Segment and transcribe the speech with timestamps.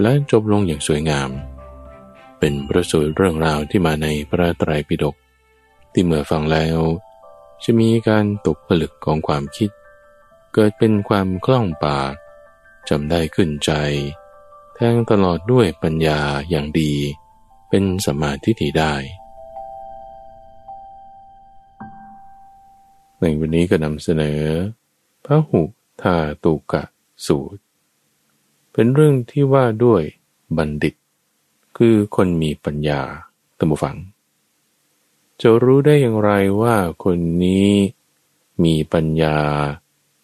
[0.00, 1.30] และจบลงอย่างสวยงาม
[2.38, 5.16] เป็นประสูตรเรื่องราวที่มาในพระไตรปิฎก
[5.92, 6.78] ที่เมื่อฟังแล้ว
[7.62, 9.70] จะมีการตกผลึกของความคิด
[10.52, 12.12] เกิดเป็นความคล่องปาก
[12.88, 13.72] จำได้ขึ้นใจ
[14.74, 16.92] แทงตลอดด้วยปัญญาอย่างดี
[17.68, 18.94] เป็นสมาธิที่ได้
[23.18, 24.40] ในวันนี้ก็นำเสนอ
[25.24, 25.62] พระหุ
[26.02, 26.82] ทาตุกะ
[27.26, 27.62] สูตร
[28.72, 30.02] เป็นเรื่องที่ว่าด้วย
[30.56, 30.94] บัณฑิต
[31.76, 33.00] คือคนมีปัญญา
[33.58, 33.96] ตัมบูฟัง
[35.40, 36.30] จะรู้ได้อย่างไร
[36.62, 37.70] ว่าคนนี้
[38.64, 39.38] มีปัญญา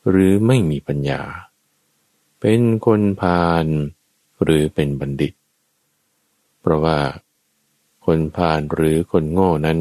[0.09, 1.23] หรือไม่มีปัญญา
[2.41, 3.67] เป็นคนพาล
[4.43, 5.33] หรือเป็นบัณฑิต
[6.61, 7.01] เพราะว่า
[8.05, 9.81] คนพาลหรือคนโง่นั้น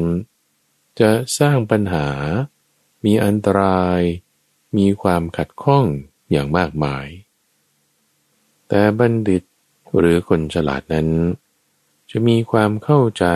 [1.00, 2.08] จะสร้างปัญหา
[3.04, 4.00] มีอันตราย
[4.76, 5.84] มีความขัดข้อง
[6.30, 7.06] อย่างมากมาย
[8.68, 9.42] แต่บัณฑิต
[9.98, 11.08] หรือคนฉลาดนั้น
[12.10, 13.26] จะมีความเข้าใจ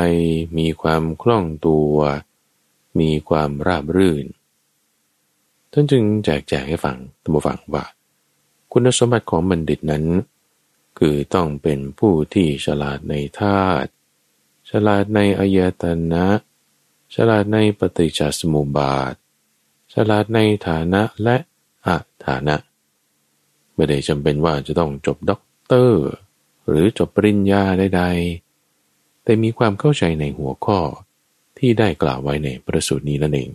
[0.59, 1.97] มีความคล่องตัว
[3.01, 4.27] มีความราบรื่น
[5.73, 7.85] ท่านจึงแจกแจงให้ฟังตัมฟังว่า
[8.73, 10.05] คุณสมบัติของบัณฑิตนั้น
[10.99, 13.91] คือต้องเป็นผู้ที่ฉลาดในธาตุ
[14.71, 16.27] ฉลาดในอายตนะ
[17.15, 19.15] ฉลาดในปฏิจจสมุปบาท
[19.95, 20.39] ฉลาดใน
[20.69, 21.37] ฐานะและ
[21.87, 22.57] อัฐานะ
[23.75, 26.05] ไม่ได้จำเป็นว่าจะต้องจบด็อกเตอร์
[26.69, 30.79] หรือจบปริญญาใดๆ แต่มีความเข้าใจในหัวข้อ
[31.59, 33.51] ที่ได้กล่าวไว้ในประสูตรนี้นั่นเอง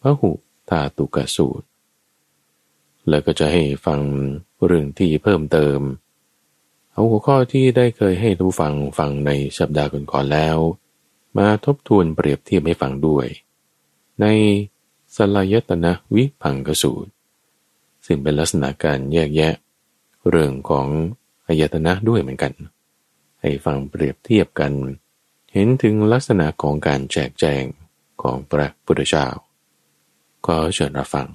[0.00, 0.30] พระหุ
[0.70, 1.66] ตาตุกสูตร
[3.08, 4.00] แล้วก็จะให้ฟัง
[4.66, 5.80] เรื่องที่เพิ่มเติม
[6.92, 10.58] เอาหัวข้อที่ได้เคยให้ทุกฟังฟังในสัปดาห์ก่อนๆแล้ว
[11.38, 13.26] มาทบทวนเปรียบเทียบให้ฟังด้วย
[14.20, 14.26] ใน
[15.16, 17.10] สลายตนะวิพังกสูตร
[18.06, 19.54] ซึ่งเป็นลักษณะการแยกแยะ
[20.28, 20.88] เรื่องของ
[21.46, 22.52] อายตนะด้วยเหมือนกัน
[23.40, 24.72] ให้ฟังเปรียบเทียบกัน
[25.52, 27.64] เห็นถึงลักษณะของการแจกแจง
[28.22, 29.26] ของพระพุทธเจ้า
[30.46, 31.28] ก็เชิญรับฟัง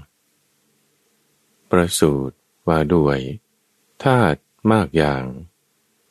[1.69, 2.35] ประสูตร
[2.67, 3.19] ว่าด้วย
[4.03, 4.39] ธาตุ
[4.71, 5.23] มากอย่าง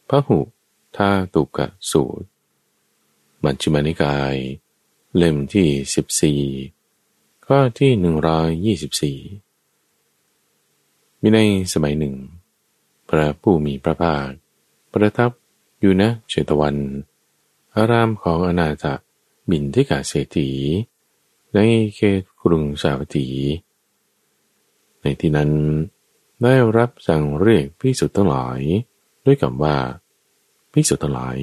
[0.08, 0.40] พระหุ
[0.96, 2.26] ธาตุกะสูตร
[3.44, 4.34] มัชฌิมานิกาย
[5.16, 9.45] เล่มที่ 14 ข้อที่ 124
[11.20, 11.38] มีใน
[11.72, 12.14] สมัยหนึ่ง
[13.08, 14.28] พระผู้มีพระภาค
[14.92, 15.30] ประทับ
[15.80, 16.76] อยู่นะเชตวัน
[17.76, 18.84] อารามของอนาถ
[19.50, 20.50] บินทิกาเศรษฐี
[21.54, 21.58] ใน
[21.94, 23.28] เขตกรุงสาวัตถี
[25.02, 25.50] ในที่นั้น
[26.42, 28.60] ได้รับสั่งเรียกพิสุทธ์ทั้งหลาย
[29.24, 29.76] ด้วยคำว่า
[30.72, 31.38] พิสุทธ์ทั้งหลาย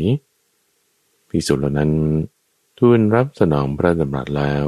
[1.29, 1.91] พิสุทธ์เหล่านั้น
[2.77, 4.67] ทูลรับสนองพระดำรัสแล้ว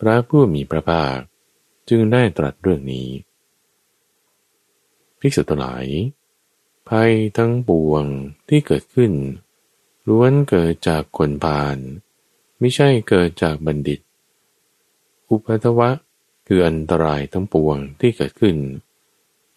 [0.00, 1.18] พระผู้มีพระภาค
[1.88, 3.08] จึงได้ตรัสเรื่องนี้
[5.20, 5.86] ภิกษุทั้งหลาย
[6.88, 8.04] ภัยทั้งปวง
[8.48, 9.12] ที่เกิดขึ้น
[10.08, 11.76] ล้วนเกิดจากคนพาล
[12.58, 14.00] ไม่ใช่เกิดจากบัณฑิต
[15.28, 15.90] อุปัตวะ
[16.46, 18.56] คืออันตรายทั้งปวงที่เกิดขึ้น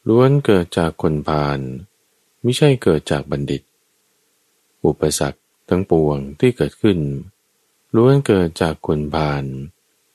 [0.07, 1.59] ล้วนเกิดจากคนพาล
[2.41, 3.61] ไม่ใช่เกิดจากบัณฑิต
[4.85, 6.99] อุปสรรคทั้งปวงที่เกิดขึ้น
[7.95, 9.43] ล้วนเกิดจากคนพาล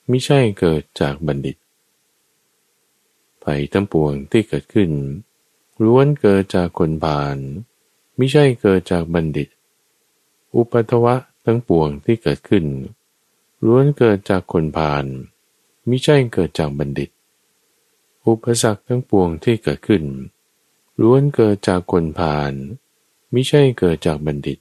[0.09, 1.57] ไม่ใช่เกิดจากบัณฑิต
[3.45, 4.91] ภัยทั้งปวงที่เกิดขึ้น
[5.85, 7.39] ล้วนเกิดจากคนบาน
[8.17, 9.49] ไม่ใช่เกิดจากบัณฑิต
[10.55, 12.67] อุปัตวะทั้งปวงที่เกิดขึ้น
[13.67, 15.05] ล้วนเกิดจากคนพาล
[15.89, 17.11] ม่ใช่เกิดจากบัณฑิต
[18.27, 20.05] อุปสรรคทั้งปวงที่เกิดขึ้น
[21.03, 22.53] ล้วนเกิดจากคนพาล
[23.35, 24.59] ม่ใช่เกิดจากบัณฑิต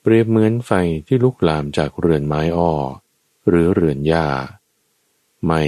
[0.00, 0.72] เปรียบเหมือนไฟ
[1.06, 2.72] ที่ลุกลามจากเรือนไม้อ้อ
[3.48, 4.28] หรือเรือนหญ้า
[5.46, 5.62] ไม่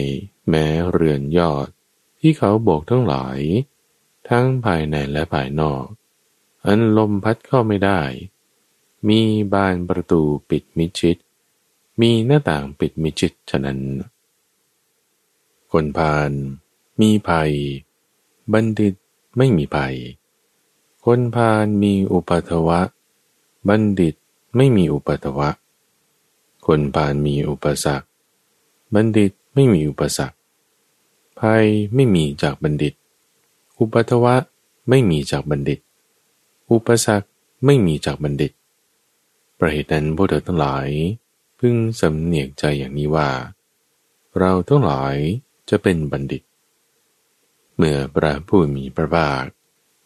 [0.48, 1.69] แม้เรือนยอด
[2.20, 3.38] ที่เขาโบกทั้งหลาย
[4.30, 5.84] ทั้งภายในและภายนอก
[6.66, 8.00] อันลมพัดเข้าไม่ได้
[9.08, 9.20] มี
[9.52, 11.16] บานประตูปิดมิชิด
[12.00, 13.80] มีหน้าต่างปิดมิชิดฉะนั้น
[15.72, 16.30] คนพาล
[17.00, 17.52] มีภัย
[18.52, 18.94] บัณฑิต
[19.36, 19.96] ไม่มีภัย
[21.04, 22.80] คนพาลมีอุปัตวะ
[23.68, 24.14] บัณฑิต
[24.56, 25.50] ไม่มีอุปัตวะ
[26.66, 28.06] คนพาลมีอุปสรรค
[28.94, 30.36] บัณฑิตไม่มีอุปสรรค
[31.40, 32.94] ภัยไม่มีจากบัณฑิต
[33.80, 34.34] อุปัทวะ
[34.88, 35.82] ไม่มีจากบัณฑิตอ
[36.72, 37.28] อุปสรรค
[37.64, 38.52] ไม่มีจากบัณฑิต
[39.58, 40.88] ประเหตุนั้นพวกเธอทั้งหลาย
[41.58, 43.30] พึงสำเนียกใจอย่างนี้ว่า
[44.38, 45.16] เราทั้งหลาย
[45.70, 46.42] จะเป็นบัณฑิต
[47.76, 49.44] เมื่อพระผู้มีพระภาค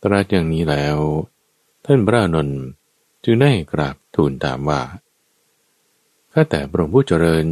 [0.02, 0.98] ตรัสอย่างนี้แล้ว
[1.84, 2.62] ท่านพระนนท์
[3.24, 4.82] จึงได้กราบทูลถามว่า
[6.32, 7.46] ข้าแต่พระองค์ผู้เจริญ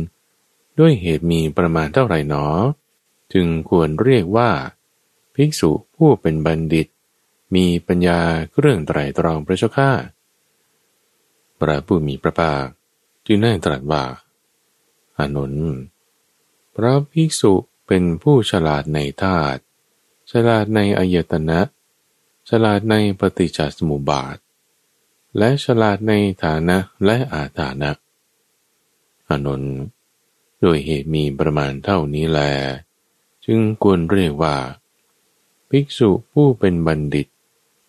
[0.78, 2.46] ด้วยเหตุมีประมาณเท่าไหร่หนอ
[3.32, 4.50] จึงควรเรียกว่า
[5.34, 6.86] ภิกษุผู้เป็นบัณฑิต
[7.54, 8.20] มีปัญญา
[8.58, 9.90] เรื่องไตรตรองพระเจ้าข้า
[11.60, 12.66] พระผู้มีพระภาค
[13.26, 14.04] จึงได้ตรัสว่า
[15.18, 15.74] อานนท์
[16.74, 17.54] พระภิกษุ
[17.86, 19.60] เป็นผู้ฉลาดในธาตุ
[20.30, 21.60] ฉลาดในอายตนะ
[22.48, 24.36] ฉลาดในปฏิจจสมุปบาท
[25.38, 26.12] และฉลาดใน
[26.44, 27.90] ฐานะและอาฐานะ
[29.28, 29.76] อานนท์
[30.60, 32.40] โดยเหตุมีประมาณเท่านี้แล
[33.44, 34.56] จึงควรเรียกว่า
[35.74, 37.26] ภิกษุผู้เป็นบัณฑิต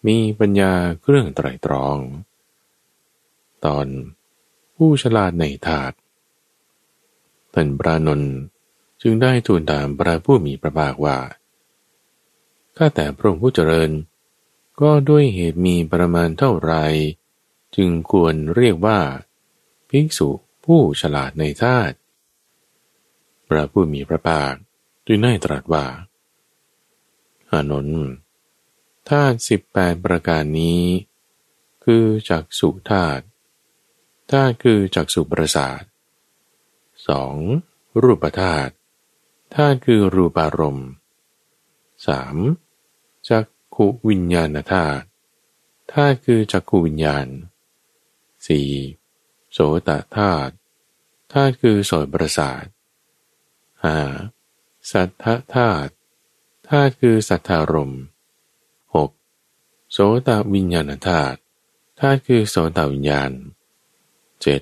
[0.07, 1.97] มีปัญญาเครื่องไตรตรอง
[3.65, 3.87] ตอน
[4.75, 5.95] ผู้ฉลาดในธาตุ
[7.53, 8.35] ท่านพระนนท์
[9.01, 11.19] จึงได้ทูลถามพระผู้มีพระภาคว่า
[12.77, 13.91] ข้าแต่พระองค์ผู้เจริญ
[14.81, 16.73] ก็ด้วยเหตุมีประมาณเท่าไร
[17.75, 18.99] จึงควรเรียกว่า
[19.89, 20.29] ภิกษุ
[20.65, 21.95] ผู้ฉลาดในธาตุ
[23.47, 24.53] พระผู้มีพระภาค
[25.07, 25.85] จึงได้ตรัสว่า
[27.53, 28.05] อานนท์
[29.09, 30.83] ธาตุสิบแปดประการนี้
[31.83, 33.23] คือจักสุธาตุ
[34.31, 35.81] ธาตุคือจักสุประสาท
[37.07, 37.35] สอง
[38.01, 38.73] รูปธาตุ
[39.55, 40.89] ธาตุคือรูปารมณ์
[42.07, 42.37] สาม
[43.29, 43.45] จัก
[43.75, 45.05] ขุวิญญาณธาตุ
[45.93, 47.27] ธาตุคือจักขุวิญญาณ
[48.47, 48.69] สี่
[49.51, 50.53] โสตธาตุ
[51.33, 52.65] ธาตุคือโสตประสาท
[53.83, 53.97] ห้า
[54.91, 55.91] สัทธธาตุ
[56.69, 57.93] ธาตุคือสัทธารม
[58.95, 59.11] หก
[59.91, 61.37] โสตวิญญาณธาตุ
[61.99, 63.31] ธาตุคือโสตวิญญาณ
[64.41, 64.61] เจ็ด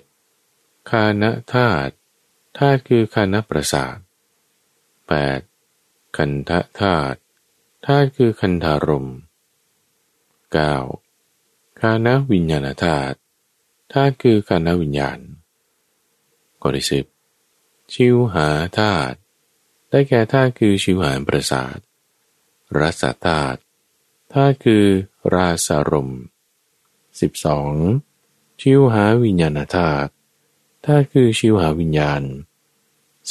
[0.89, 1.93] คานธาตุ
[2.57, 3.97] ธาตุคือคานประสาท
[5.07, 5.39] แปด
[6.17, 7.17] คันธธาตุ
[7.85, 9.07] ธาตุคือคันธารม
[10.53, 10.75] เก้า
[11.79, 13.17] คานวิญญาณธาตุ
[13.93, 15.19] ธาตุคือคานวิญญาณ
[16.61, 17.05] ข้อที่สิบ
[17.93, 18.47] ชิวหา
[18.79, 19.15] ธาตุ
[19.89, 21.77] ได้แก่ธาตุคือชิวหาประสาท
[22.77, 23.59] รสธาตุ
[24.33, 24.85] ธาตุคือ
[25.33, 26.11] ราสารม
[27.19, 27.73] สิบสอง
[28.61, 30.11] ชิวหาวิญญาณธาตุ
[30.85, 32.23] ธาตุคือชิวหาวิญญาณ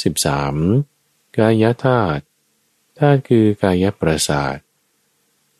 [0.01, 0.55] สิบสาม
[1.37, 2.23] กายธาตุ
[2.99, 4.57] ธาตุคือกายประสาท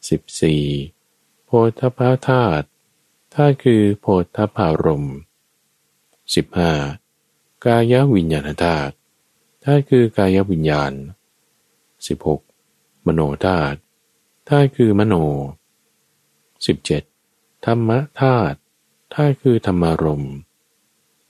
[0.09, 0.63] สิบสี่
[1.45, 1.49] โพ
[1.79, 2.65] ธพาธาตุ
[3.33, 4.05] ธาตุคือโพ
[4.35, 5.05] ธพารม
[6.35, 6.73] สิบห้า
[7.65, 8.93] กายวิญญาณธาตุ
[9.63, 10.93] ธาตุคือกายวิญญาณ
[12.07, 12.41] สิบหก
[13.07, 13.77] มโนธาตุ
[14.49, 15.15] ธาตุคือมโน
[16.65, 17.03] สิบเจ็ด
[17.65, 17.89] ธรรม
[18.21, 18.57] ธาตุ
[19.13, 20.23] ธาตุคือธรรมารม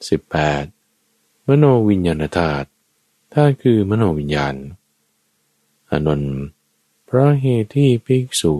[0.09, 0.63] สิบแปด
[1.47, 2.67] มโนวิญญาณธาตุ
[3.33, 4.55] ธาตุคือมโนวิญญาณ
[5.91, 6.37] อนนท์
[7.05, 8.53] เพราะเหตุที่ภิกษุ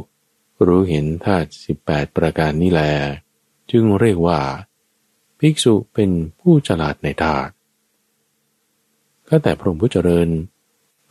[0.66, 2.81] รู้เห็นธาตุสิบแปดประการนี้แล
[3.72, 4.40] จึงเรียกว่า
[5.40, 7.52] ภิกษุเป็นผู้ฉลาดในธาตุ
[9.28, 10.30] ก็แต่พระองค์ผู้เจริญ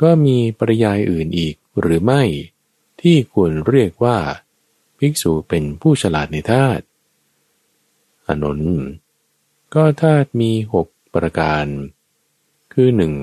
[0.02, 2.22] ก็มีปริยายอื่นอีก หรือไม่
[3.00, 4.18] ที่ควรเรียกว่า
[4.98, 6.84] ภิกษุเป็นผู้ฉลาดในธาตุ
[8.26, 8.60] อนน
[9.74, 11.66] ก็ธาตุมีหกประการ
[12.72, 13.14] คือหนึ่ง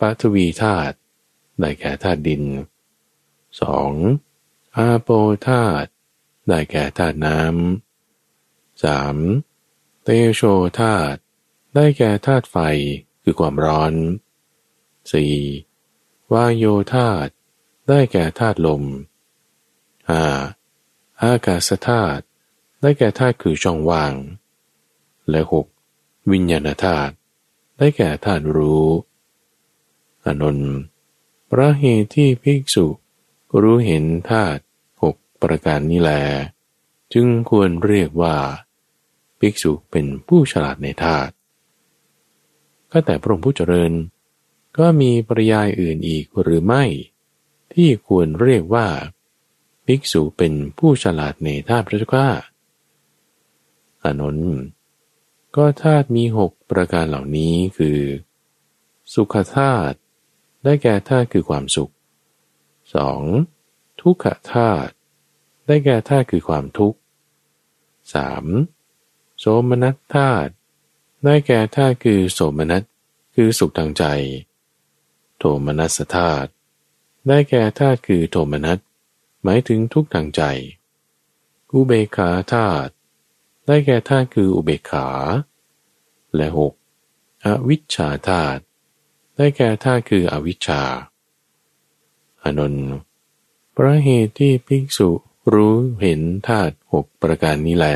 [0.00, 0.96] ปฐวีธาตุ
[1.60, 2.42] ได้แก่ธาตุดิน
[3.60, 4.76] 2.
[4.76, 5.08] อาโป
[5.48, 5.88] ธาตุ
[6.48, 10.04] ได้แก่ธาตุน้ำ 3.
[10.04, 10.42] เตโช
[10.80, 11.18] ธาตุ
[11.74, 12.56] ได้แก่ธาตุไฟ
[13.22, 13.94] คือความร้อน
[15.52, 16.32] 4.
[16.32, 17.30] วายโยธาตุ
[17.90, 18.82] ได้แก่ธาตุลม
[20.02, 21.22] 5.
[21.22, 22.22] อากาศธาตุ
[22.80, 24.14] ได้แก่ธาตุคือช่องว่าง
[25.30, 25.40] และ
[25.82, 26.30] 6.
[26.30, 27.12] วิญญาณธาตุ
[27.78, 28.86] ได้แก่ธาตุรู้
[30.24, 30.74] อนนท์
[31.50, 32.86] พระเหตุที่ภิกษุ
[33.60, 34.60] รู้เห็นธาตุ
[35.02, 36.10] หกประการนี้แล
[37.12, 38.36] จึงควรเรียกว่า
[39.38, 41.32] ภิกษุเป็นผู้ฉลาดในธาตุ
[42.90, 43.92] ก็แต่พระองค์ผู้เจริญ
[44.78, 46.84] ก็มีปริยายอื่นอีกหรือไม่
[47.74, 48.88] ที่ควรเรียกว่า
[49.86, 52.28] ภิกษุเป็นผู้ฉลาดในธาตุพระเจ้าข้า
[54.02, 54.62] อานนท์
[55.56, 58.00] ก็ธาตุมีหกประการเหล่านี้คือ
[59.14, 59.96] สุขธาตุ
[60.64, 61.92] ได้แก่ธาตุคือความสุข
[63.14, 64.00] 2.
[64.00, 64.92] ทุกขธาตุ
[65.66, 66.98] ได้แก่ธาตุคือความทุกข์
[68.58, 69.38] 3.
[69.38, 70.52] โสมนัสธาตุ
[71.24, 72.82] ได้แก่ธาตุคือโสมนัส
[73.34, 74.04] คือสุขทางใจ
[75.38, 76.50] โทมนัสธาตุ
[77.32, 78.78] ได้แก่ธาตุคือโทมนัส
[79.42, 80.42] หมายถึงทุกทางใจ
[81.72, 82.92] อุเบกขาธาตุ
[83.66, 85.06] ได้แก่ธาตุคืออุเบกขา
[86.34, 86.72] และหก
[87.44, 88.62] อวิชชาธาตุ
[89.36, 90.82] ได้แก่ธาตุคืออวิชชา
[92.42, 92.90] อนนท์
[93.76, 95.10] พระเหตุที่ภิกษุ
[95.52, 97.86] รู้เห็นธาตุหกประการนี้แล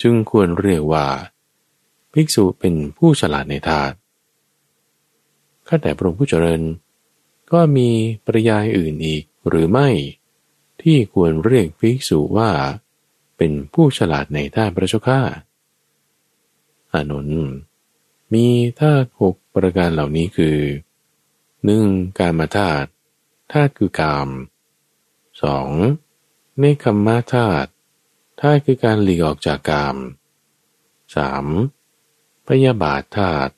[0.00, 1.06] จึงควรเรียกว่า
[2.12, 3.96] ภิกษุเป็นผู้ฉลาดในธาตุ
[5.68, 6.62] ข้าแต่พระองค์ผู้เจริญ
[7.52, 7.90] ก็มี
[8.24, 9.88] ปริยายอื่นอีกหรือไม่
[10.82, 12.50] ที่ควรเรียกภิกษุว่า
[13.36, 15.20] เป็นผู้ฉลาดในธาตุพระเจ้าข้า
[16.92, 17.54] อานนท์
[18.32, 18.46] มี
[18.80, 20.58] ธาตุหกประการเหล่านี้คือ
[21.64, 21.86] หนึ่ง
[22.18, 22.88] การมาธาตุ
[23.52, 24.28] ธาตุคือกาม
[25.42, 25.70] สอง
[26.58, 27.70] เนคขมมาธาตุ
[28.40, 29.96] ธาตุคือการหลีกออกจากกาม
[31.16, 31.46] สาม
[32.48, 33.52] พยาบาทธาตุ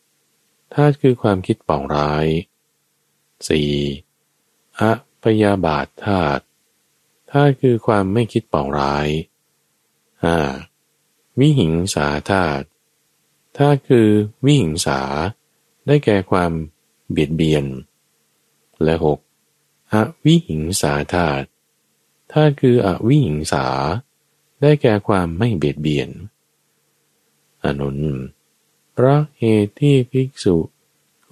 [0.74, 2.26] ธาตุคือความคิดปองร้าย
[3.46, 3.72] สี่
[4.80, 4.82] อ
[5.22, 6.42] พยาบาทธาตุ
[7.30, 9.08] ธาตุคือความไม่คิดปองร้าย
[10.24, 10.38] ห้า
[11.38, 12.64] วิหิงสาธาตุ
[13.56, 14.08] ธาตุคือ
[14.44, 15.00] วิหิงสา
[15.86, 16.52] ได้แก่ความ
[17.10, 17.64] เบียดเบียน
[18.82, 19.18] และหก
[19.92, 21.46] อวิหิงสาธาตุ
[22.32, 23.66] ธาตุคืออวิหิงสา
[24.60, 26.10] ได้แก่ความไม่เบียดเบียน
[27.64, 27.98] อนุน
[28.96, 30.56] พระเหตุที่ภิกษุ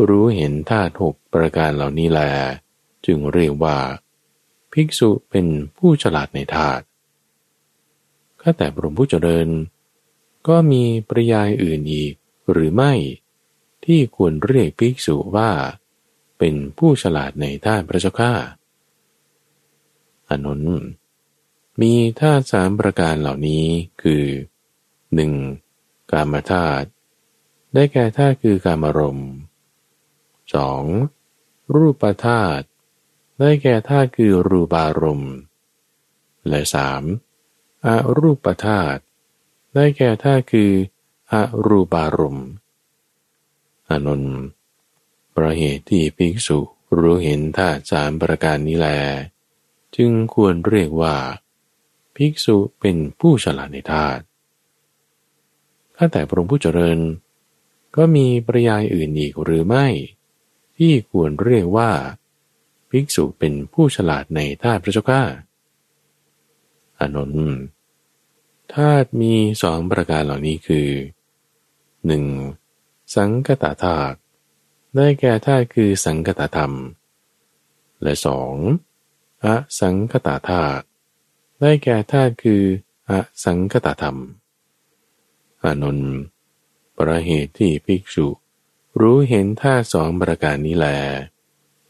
[0.09, 2.21] รู้เห็นธาตุหกประการเหล่านี้แล
[3.07, 3.79] จึงเรียกว่า
[4.73, 6.85] ภิกษุเป็นผู้ฉลาดในธาตุ
[8.41, 9.49] ข้าแต่พระผู้เจริญ
[10.49, 12.15] ก็มีปริยายอื่นอีก
[12.51, 12.93] หรือไม่
[13.85, 15.51] ที่ควรเรียกภิกษุว่า
[16.39, 18.33] เป็นผู้ฉลาดในธาตุพระเจ้าข้า
[20.31, 20.63] อนุน
[21.81, 23.65] มีธาตุสามประการเหล่านี้
[24.03, 24.25] คือ
[25.15, 25.33] หนึ่ง
[26.11, 26.87] กามธาตุ
[27.75, 29.31] ได้แก่ธาตุคือการอารมณ์
[30.55, 30.83] สอง
[31.75, 32.65] รูปธาตุ
[33.39, 35.35] ได้แก่ธาตุคือรูปารมณ์
[36.49, 37.03] และสาม
[37.87, 37.89] อ
[38.19, 39.01] รูปธาตุ
[39.75, 40.73] ได้แก่ธาตุคือ
[41.33, 41.35] อ
[41.67, 42.49] รูปารมณ์
[43.91, 44.25] อนุน
[45.35, 46.59] ประเหตุที่ภิกษุ
[46.99, 48.89] รู้เห็นธาตุสามประการนี้แล
[49.97, 51.17] จึงควรเรียกว่า
[52.17, 54.23] ภิกษุเป็นผู้ฉลาดในธาตุ
[55.97, 56.99] ถ้าแต่พระองค์ผู้เจริญ
[57.97, 59.87] ก็มีปริยายอื่นอีกหรือไม่
[60.79, 61.91] ที่ควรเรียกว่า
[62.91, 65.23] ภิกษุเป็นผู้ฉลาดในธาตุพระเจ้าข้า
[66.99, 67.59] อานนท์
[68.75, 70.89] ธาตุมีสองประการเหล่านี้คือ
[72.07, 72.25] หนึ่ง
[73.15, 74.17] สังกตาธาตุ
[74.97, 76.73] ได้แก่ธาตุคือสังกตธรรม
[78.03, 78.55] และสอง
[79.45, 79.47] อ
[79.81, 80.85] สังกตาธาตุ
[81.61, 82.63] ได้แก่ธาตุคือ
[83.11, 83.13] อ
[83.45, 84.19] สังกตธรรม
[85.65, 86.13] อานนท์
[86.97, 88.29] ประเหตุที่ภิกษุ
[89.01, 90.87] รู้เห็นท่าสองประการนี้แล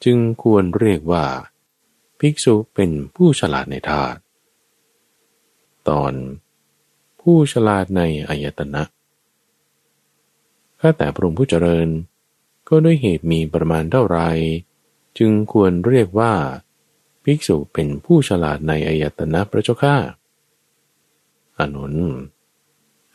[0.04, 1.26] จึงควรเรียกว่า
[2.18, 4.18] ภิกษุเป็นผู้ฉลาดในธาตุ
[5.88, 6.12] ตอน
[7.20, 8.82] ผู้ฉลาดในอายตนะ
[10.80, 11.88] ข้าแต่พระองค์ผู้เจริญ
[12.68, 14.18] ก็ด้วยเหตุมีประมาณเท่าไร
[15.18, 16.32] จึงควรเรียกว่า
[17.24, 19.96] ภิกษุเป็นผู้ฉลาดในอายตนะพระเจ้าข้า
[21.58, 21.94] อนุน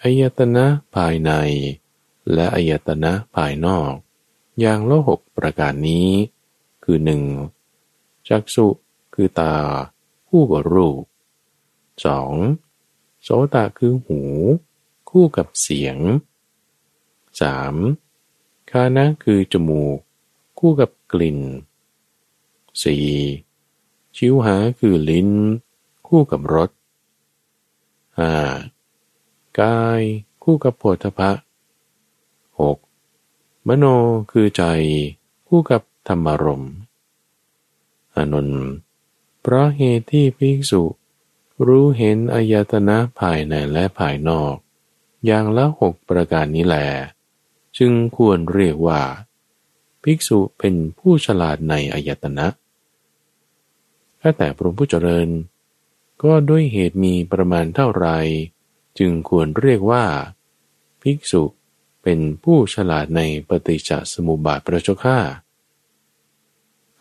[0.01, 1.31] อายตนะภายใน
[2.33, 3.93] และอายตนะภายนอก
[4.59, 6.09] อย่างละหกประการนี้
[6.83, 7.23] คือหนึ่ง
[8.27, 8.67] จักสุ
[9.13, 9.55] คือตา
[10.29, 11.03] คู่กับรูป
[12.05, 12.33] สอง
[13.23, 14.21] โสตคือหู
[15.09, 15.97] คู่กับเสียง
[17.73, 18.71] 3.
[18.71, 19.97] คานะคือจมูก
[20.59, 21.39] คู่กับกลิ่น
[23.17, 24.15] 4.
[24.15, 25.29] ชิวหาคือลิ้น
[26.07, 26.69] คู่กับรส
[28.33, 29.59] 5.
[29.59, 30.01] กาย
[30.43, 31.31] คู่กับโพธพะ
[32.61, 33.67] 6.
[33.67, 33.85] มโน
[34.31, 34.63] คือใจ
[35.47, 36.65] คู่กับธรรมารม
[38.15, 38.65] อนนท์
[39.41, 40.83] เพราะเหตุที่ภิกษุ
[41.67, 44.55] รู้เห็นอายตนะภายในและภายนอก
[45.25, 46.87] อย่างละหกประการนี้แหละ
[47.77, 49.01] จึงควรเรียกว่า
[50.03, 52.47] ภิกษุเป็นผู้ฉลาดในอายตนะ
[54.21, 55.29] ถ้าแต่พระผู้เจริญ
[56.23, 58.07] ก็ด้วยเหตุมีประมาณเท่าไร
[58.99, 60.03] จึงควรเรียกว่า
[61.01, 61.43] ภิกษุ
[62.03, 65.17] เป็นผู้ฉลาดในปฏิจจสมุปบาทพระเจ้าข้า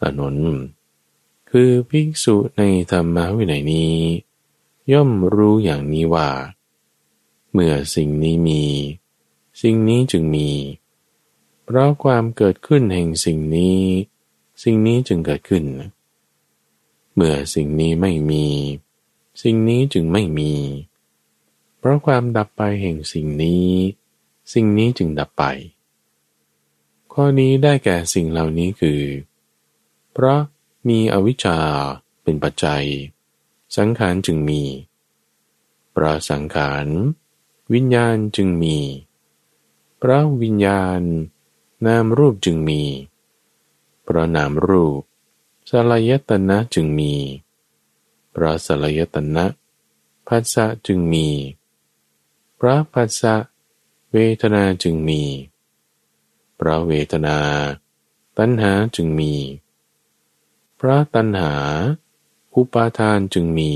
[0.02, 0.36] อนุน
[1.50, 3.96] คือภิกษุในธรรมวินัยนี้
[4.92, 6.30] ย่อมรู้อย่างนี้ว่า
[7.52, 8.64] เมื่อสิ่งนี้มี
[9.62, 10.50] สิ่งนี้จึงมี
[11.64, 13.80] เพราะความเกิดขึ้นแห่งสิ่งนี้
[14.62, 15.64] สิ่งนี้จึงเกิดขึ้น
[17.14, 18.46] เมื่อสิ่งนี้ไม่มี
[19.42, 20.52] สิ่งนี้จึงไม่มี
[21.78, 23.70] เพราะความดับไปแห่งสิ่งนี้
[24.52, 25.44] สิ่งนี้จึงดับไป
[27.12, 29.02] ข้อนี้ได้แก่สิ่งเหล่านี้คือ
[30.12, 30.40] เพราะ
[30.88, 31.58] มีอวิชชา
[32.22, 32.84] เป็นปัจจัย
[33.76, 34.62] สังขารจึงมี
[35.92, 36.86] เพราะสังขาร
[37.72, 38.78] วิญญาณจึงมี
[39.98, 41.00] เพราะวิญญาณ
[41.86, 42.82] นามรูปจึงมี
[44.04, 45.00] เพราะนามรูป
[45.70, 47.14] สลายตนะจึงมี
[48.30, 49.44] เพราะสลายตนะ
[50.26, 51.28] พัสสะจึงมี
[52.56, 53.34] เพราะพัสสะ
[54.14, 55.22] เวทนาจึงมี
[56.56, 57.38] เพราะเวทนา
[58.38, 59.34] ตัณหาจึงมี
[60.76, 61.54] เพราะตัณหา
[62.54, 63.72] อุปาทานจึงมี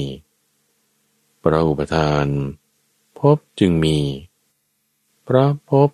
[1.41, 2.27] เพราะอุปทาน
[3.19, 3.99] พบจึงมี
[5.25, 5.89] เพราะพบ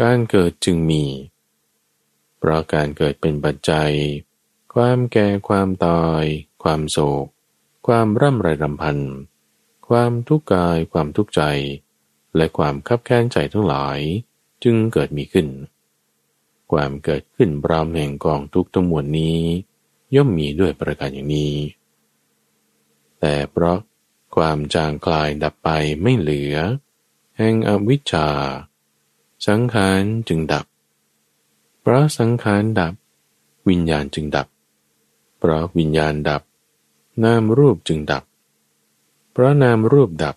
[0.00, 1.04] การเกิดจึงมี
[2.38, 3.92] เพราะการเกิดเป็นปัจจัย
[4.74, 6.24] ความแก่ความตาย
[6.62, 7.26] ความโศก
[7.86, 8.98] ความร่ำไรรำพัน
[9.88, 11.42] ความทุกข์กาย ความทุกข์ใจ
[12.36, 13.98] และความคับแค้นใจทั้งหลาย
[14.64, 15.48] จึงเกิดมีขึ้น
[16.72, 19.40] ความเกิดขึ้นบรามแห่งกองทุกทั้งมวลนี้
[20.14, 21.56] ย่อมมีด้วยประการอย่างนี้
[23.20, 23.78] แต่เพราะ
[24.36, 25.68] ความจางคลายดับไป
[26.02, 26.56] ไม่เหลือ
[27.38, 28.28] แห่งอวิชชา
[29.46, 30.66] สังขารจึงดับ
[31.80, 32.94] เพราะสังขารดับ
[33.68, 34.48] วิญญาณจึงดับ
[35.38, 36.42] เพราะวิญญาณดับ
[37.24, 38.24] นามรูปจึงดับ
[39.32, 40.36] เพราะนามรูปดับ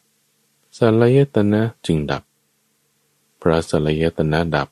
[0.82, 2.24] สลายตนะจึงดับ
[3.42, 4.68] พระสลายตนะดับ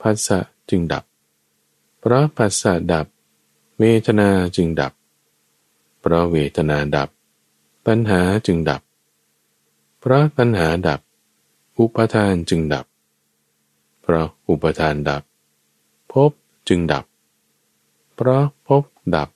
[0.00, 0.38] ภาษะ
[0.70, 1.04] จึงดับ
[2.02, 3.06] พระภาษะดับ
[3.78, 4.92] เวทนาจึงดับ
[6.02, 7.08] พระเวทนาดับ
[7.86, 8.82] ตัณหาจึงดับ
[10.02, 11.00] พระตัณหาดับ
[11.78, 12.86] อุปทานจึงดับ
[14.04, 15.22] พระอุปทานดับ
[16.12, 16.30] ภพ
[16.68, 17.04] จึงดับ
[18.14, 19.28] เพราะภพดับ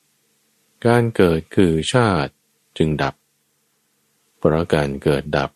[0.86, 2.32] การเกิดคือชาติ
[2.76, 3.14] จึงดับ
[4.38, 5.50] เพราะการเกิดดับ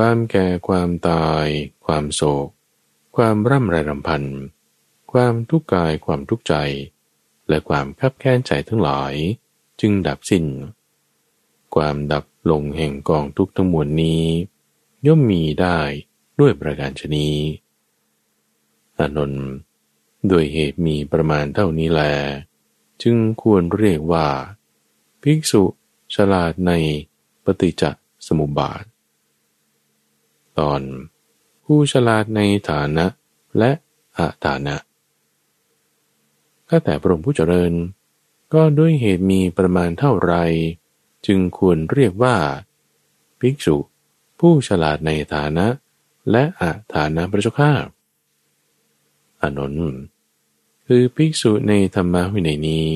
[0.00, 1.46] ความแก่ความตาย
[1.86, 2.48] ความโศก
[3.16, 4.22] ความร่ำไรรำพัน
[5.12, 6.54] ความทุกข์กายความทุกข์ใจ
[7.48, 9.14] และความคับแค้นใจทั้งหลาย
[9.80, 10.44] จึงดับสิ้น
[11.74, 14.24] ความดับลงแห่งกองทุกทั้งมวลนี้
[15.06, 15.78] ย่อมมีได้
[16.40, 17.28] ด้วยประการชนี
[18.98, 19.48] อานนท์
[20.30, 22.02] ด้วยเหตุมีประมาณเท่านี้แล
[23.02, 24.26] จึงควรเรียกว่า
[25.22, 25.62] ภิกษุ
[26.14, 26.72] ฉลาดใน
[27.44, 27.82] ปฏิจจ
[28.28, 28.84] สมุปบาท
[30.58, 30.80] ตอน
[31.64, 32.40] ผู้ฉลาดใน
[32.70, 33.06] ฐานะ
[33.58, 33.70] และ
[34.18, 34.76] อาฐานะ
[36.68, 37.72] ข้าแต่พระองค์ผู้เจริญ
[38.54, 40.34] ก็ด้วยเหตุมีประมาณเท่าไร
[41.26, 42.36] จึงควรเรียกว่า
[43.40, 43.76] ภิกษุ
[44.40, 45.66] ผู้ฉลาดในฐานะ
[46.30, 47.72] และอาฐานะพระเจ้าข้า
[49.40, 50.02] อนนท์
[50.86, 52.90] คือภิกษุในธรรมวินัยนี้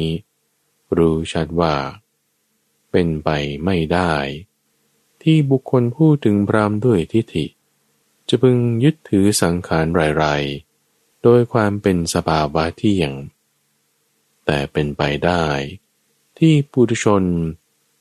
[0.97, 1.75] รู้ชัดว่า
[2.91, 3.29] เป็นไป
[3.65, 4.13] ไม่ได้
[5.23, 7.47] ที่บุคคลผู้ถึงพรามด้วยทิฏฐิ
[8.29, 13.17] จะพึงยึดถือสังขารไรๆโดยความเป็นสภาวะที่อย่าง
[14.47, 15.45] แต่เป็นไปได้
[16.39, 17.25] ที่ปุถุชน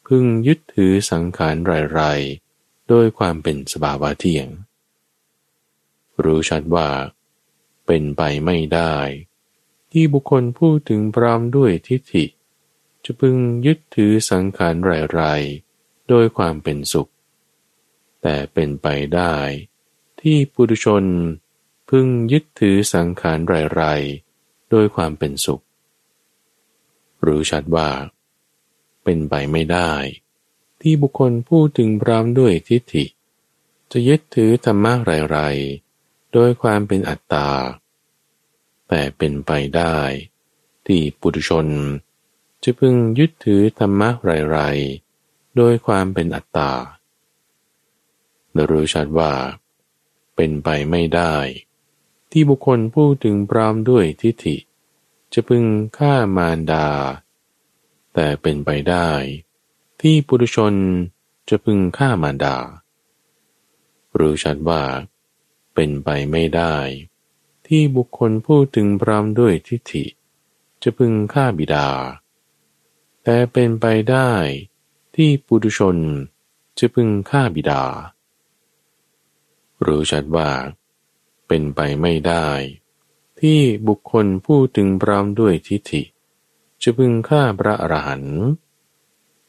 [0.07, 1.55] พึงยึดถือสังขาร
[1.93, 4.47] ไรๆโดยความเป็นสภาวะเที่ยง
[6.23, 6.89] รู้ชัดว่า
[7.85, 8.95] เป็นไปไม่ได้
[9.91, 12.25] ที่บุคคลพูดถึงพร้อมด้วยทิฏฐิ
[13.03, 14.75] จะพึงยึดถือสังขาร
[15.13, 15.68] ไรๆ
[16.09, 17.11] โดยความเป็นสุข
[18.21, 19.33] แต่เป็นไปได้
[20.21, 21.03] ที่ปุถุชน
[21.89, 23.39] พึงยึดถือสังขาร
[23.75, 25.63] ไรๆโดยความเป็นสุข
[27.25, 27.89] รู้ชัดว่า
[29.03, 29.91] เป็นไปไม่ได้
[30.81, 33.05] ที่บุคคลพูดถึงพร้อมด้วยทิฏฐิ
[33.91, 37.49] จะยึดถือธรรมะไรๆโดยความเป็นอัตตา
[38.87, 39.97] แต่เป็นไปได้
[40.85, 41.67] ที่ปุถุชน
[42.63, 45.08] จะพึงยึดถือธรรมะไรๆ
[45.61, 46.71] โดยความเป็นอัตตา
[48.69, 49.33] รู้ชัดว่า
[50.35, 51.35] เป็นไปไม่ได้
[52.31, 54.57] ที่บุคคลพูดถึงพร้อมด้วยทิฏฐิ
[55.33, 55.63] จะพึง
[55.97, 56.87] ฆ่ามารดา
[58.13, 59.09] แต่เป็นไปได้
[60.01, 60.73] ที่ปุถุชน
[61.49, 62.55] จะพึงฆ่ามารดา
[64.19, 64.83] รู้ชัดว่า
[65.73, 66.75] เป็นไปไม่ได้
[67.67, 70.05] ที่บุคคลพูดถึงพร้อมด้วยทิฏฐิ
[70.81, 71.89] จะพึงฆ่าบิดา
[73.23, 74.31] แต่เป็นไปได้
[75.21, 75.97] ที่ปุถุชน
[76.77, 77.83] จะพึงฆ่าบิดา
[79.85, 80.49] รู้ชัดว่า
[81.47, 82.47] เป็นไปไม่ได้
[83.39, 86.03] ที่บุคคลพูดถึงพร้อมด้วยทิฏฐิ
[86.81, 88.39] จะพึงฆ่าพระอรหันต์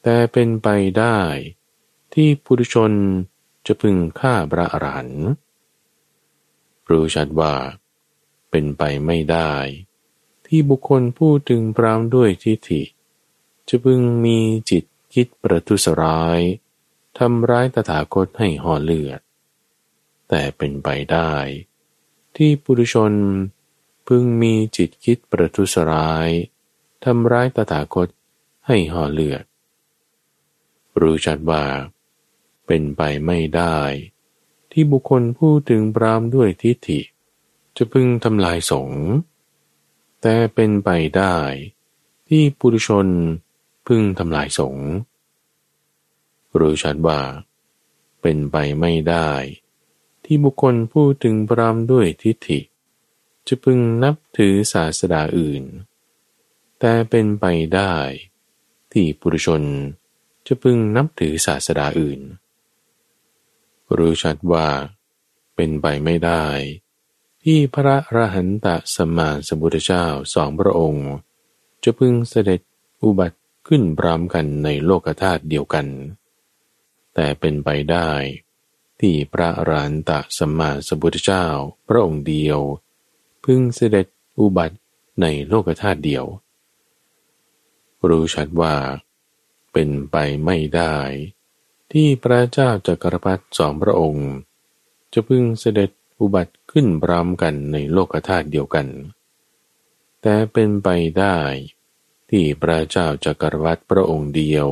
[0.03, 1.17] แต่เป็นไปได้
[2.13, 2.91] ที่ปุถุชน
[3.65, 5.23] จะพึงฆ่าพระอรหันต์
[6.89, 7.53] รู้ชัดว่า
[8.49, 9.51] เป็นไปไม่ได้
[10.45, 12.81] ที่บุคคลพูดถึงพรามด้วยทิฏฐิ
[13.67, 14.39] จะพึงมี
[14.71, 16.39] จิต คิดประทุษร้าย
[17.17, 19.21] ทำร้ายตถาคตให้ห่อเลือด
[20.29, 21.31] แต่เป็นไปได้
[22.35, 23.13] ที่ปุถุชน
[24.07, 26.29] พึงมีจิตคิดประทุษร้าย
[27.03, 28.07] ทำร้ายตถาคต
[28.67, 29.43] ให้ห่อเลือด
[30.99, 31.63] รู้ชัดว่า
[32.65, 33.77] เป็นไปไม่ได้
[34.71, 36.99] ที่บุคคลพูดถึงปรามด้วยทิฏฐิ
[37.75, 39.03] จะพึงทำลายสงฆ์
[40.21, 41.35] แต่เป็นไปได้
[42.27, 43.07] ที่ปุถุชน
[43.87, 44.75] พึ่งทำลายสง
[46.59, 47.19] รู้ชัดว่า
[48.21, 49.31] เป็นไปไม่ได้
[50.23, 52.59] ที่บุคคลพูดถึงปรามด้วยทิฏฐิ
[53.47, 55.63] จะพึงนับถือศาสดาอื่น
[56.79, 57.93] แต่เป็นไปได้
[58.91, 59.63] ที่ปุถุชน
[60.47, 62.19] จะพึงนับถือศาสดาอื่น
[63.97, 64.67] รู้ชัดว่า
[65.55, 66.45] เป็นไปไม่ได้
[67.43, 71.09] ที่พระรหันตสมมาสมุทธเจ้าสองพระองค์
[71.83, 72.61] จะพึงเสด็จ
[73.03, 73.40] อุบัติ
[73.73, 75.87] ขึ้นพร้อมกันในโลกธาตุเดียวกัน
[77.15, 78.09] แต่เป็นไปได้
[78.99, 81.45] ที่พระอรหันตสัมมาสัมพุทธเจ้า
[81.87, 82.59] พระองค์เดียว
[83.45, 84.07] พึ่งเสด็จ
[84.39, 84.77] อุบัติ
[85.21, 86.25] ในโลกธาตุเดียว
[88.07, 88.75] รู้ชัดว่า
[89.73, 90.95] เป็นไปไม่ได้
[91.91, 94.29] ที่พระเจ้าจักรพรรดิสองพระองค์
[95.13, 98.87] จะพึ่งเสด็จอุบัติขึ้นพร้อมกันในโลกธาตุเดียวกัน
[100.21, 100.87] แต่เป็นไป
[101.19, 101.37] ได้
[102.33, 104.67] ที่พระเจ้าจักรพรรดิพระองค์เดียว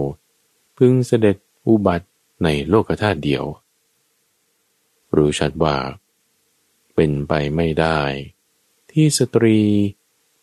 [0.77, 2.07] พึงเสด็จอุบัติ
[2.43, 3.43] ในโลกธาตุเดียว
[5.15, 5.77] รู้ชัดว่า
[6.95, 7.99] เป็นไปไม่ได้
[8.91, 9.59] ที่สตรี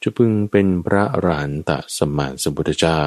[0.03, 3.03] จะพึงเป็นพระรหันตะสมานสมพุทธเจ้า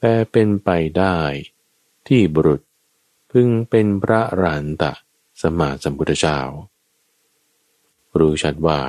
[0.00, 1.18] แต่เป็นไปได้
[2.08, 2.60] ที่บุรุษ
[3.32, 4.92] พึงเป็นพระรันตะ
[5.40, 6.40] สมานสมพุทธเจ้า
[8.18, 8.80] รู้ชัดว่า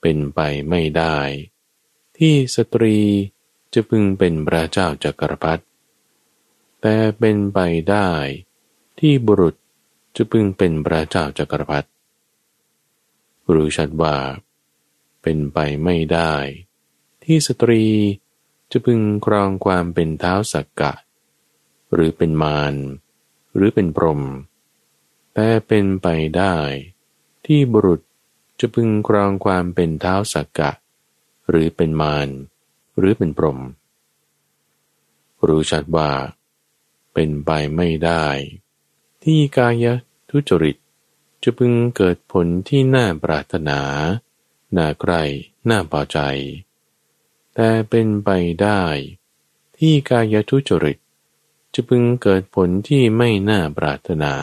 [0.00, 1.16] เป็นไปไม่ได้
[2.18, 2.96] ที่สตรี
[3.74, 5.64] จะพึงเป็นพระเจ้าจักรพรรดิ
[6.80, 7.58] แต่เป็นไป
[7.90, 8.08] ได้
[8.98, 9.54] ที่บุรุษ
[10.16, 11.88] จะพึงเป็นพระเจ้าจักรพรรดิ
[13.52, 14.16] รู้ชัดว่า
[15.22, 16.32] เป็นไปไม่ได้
[17.24, 17.84] ที่สตรี
[18.70, 20.92] จะพึงครองความเป็นเท้าสักกะ
[21.92, 22.74] หรือเป็นมาร
[23.54, 24.22] หรือเป็นพรหม
[25.34, 26.54] แต่เป็นไปได้
[27.46, 28.00] ที่บุรุษ
[28.60, 30.70] จะพึงครองความเป็นเท้าสักกะ
[31.48, 32.28] หรือเป็นมาร
[32.98, 33.58] หรือเป็นพรหม
[35.46, 36.12] รู้ชัดว่า
[37.14, 38.26] เป็นไปไม่ได้
[39.22, 39.86] ที่กาย
[40.30, 40.76] ทุจริต
[41.42, 43.80] จะพึงเกิดผลที่น่าปรารถนา
[44.76, 45.12] น่าใคร
[45.68, 46.18] น่าพอใจ
[47.54, 48.30] แต่เป็นไป
[48.62, 48.82] ได้
[49.78, 50.98] ที่กายทุจริต
[51.74, 54.34] จะพึงเกิดผลที่ไม่น่าปรารถนา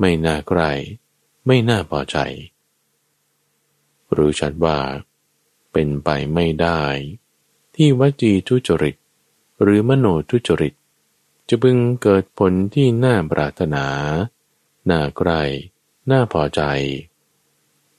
[0.00, 0.62] ไม่น่าใกล
[1.46, 2.16] ไม่น่าพอใจ
[4.16, 4.78] รู้ชัดว่า
[5.15, 6.82] เป็นไปไม่ได้
[7.74, 8.96] ที่วจีทุจริต
[9.62, 10.74] หรือมโนทุจริต
[11.48, 13.86] จะพึงเกิดผลที่น่าปรารถนา
[14.90, 15.42] น่าใกล้
[16.10, 16.62] น่าพอใจ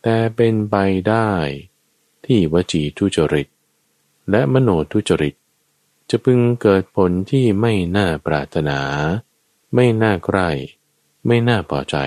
[0.03, 0.75] แต่เป็นไป
[1.09, 1.29] ได้
[2.25, 3.47] ที่วจีทุจริต
[4.31, 5.35] และมโนทุจริต
[6.09, 8.79] จะพึงเกิดผลที่ไม่น่าปรารถนา
[9.75, 10.49] ไม่น่าใกล้
[11.27, 11.97] ไม่น่าพอใจ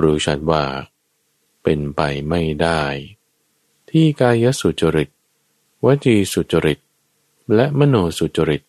[0.00, 0.64] รู้ชัดว่า
[1.62, 2.82] เป็นไปไม่ได้
[3.92, 5.08] ที่กายสุจริต
[5.84, 6.78] วจีสุจริต
[7.54, 8.62] และมโนสุจริต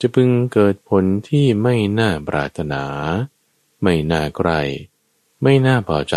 [0.00, 2.82] จะพึงเกิดผลที่ไม่น่าปรารถนา
[3.82, 4.60] ไม่น่าใกล้
[5.42, 6.16] ไม่น่าพอใจ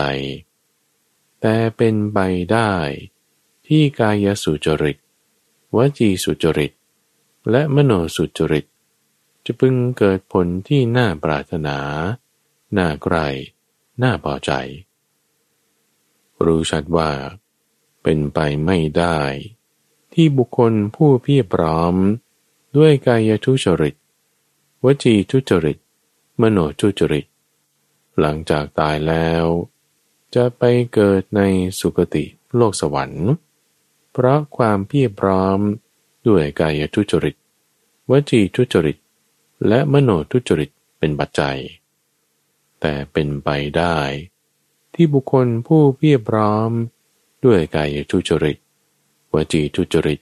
[1.42, 2.20] แต่เป็นไป
[2.52, 2.72] ได้
[3.68, 4.98] ที่กายสุจริต
[5.76, 6.72] วจีสุจริต
[7.52, 8.66] และมโนสุจริต
[9.46, 11.78] จะพึงเกิดผลที่น่าปรารถนา
[12.78, 13.28] น่าใกล้
[14.02, 14.52] น่าพอใจ
[16.46, 17.12] รู้ชัดว่า
[18.10, 19.20] เป็นไปไม่ได้
[20.14, 21.96] ที่บุคคลผู้เพียบพร้อม
[22.78, 23.96] ด้วยกายทุจริต
[24.86, 25.78] วจีทุจริต
[26.42, 27.26] มโนทุจริต
[28.20, 29.46] หลังจากตายแล้ว
[30.36, 31.42] จะไปเกิดใน
[31.80, 33.30] สุคติโลกสวรรค์
[34.12, 35.60] เพราะความเพียรพร้อม
[36.28, 37.36] ด้วยกายทุจริต
[38.12, 38.98] วจีทุจริต
[39.68, 41.58] และมโนทุจริตเป็นปัจจัย
[42.80, 43.98] แต่เป็นไปได้
[44.94, 46.72] ที่บุคคลผู้เพียรพร้อม
[47.46, 48.58] ด้วยกายทุจริต
[49.34, 50.20] วจีทุจริต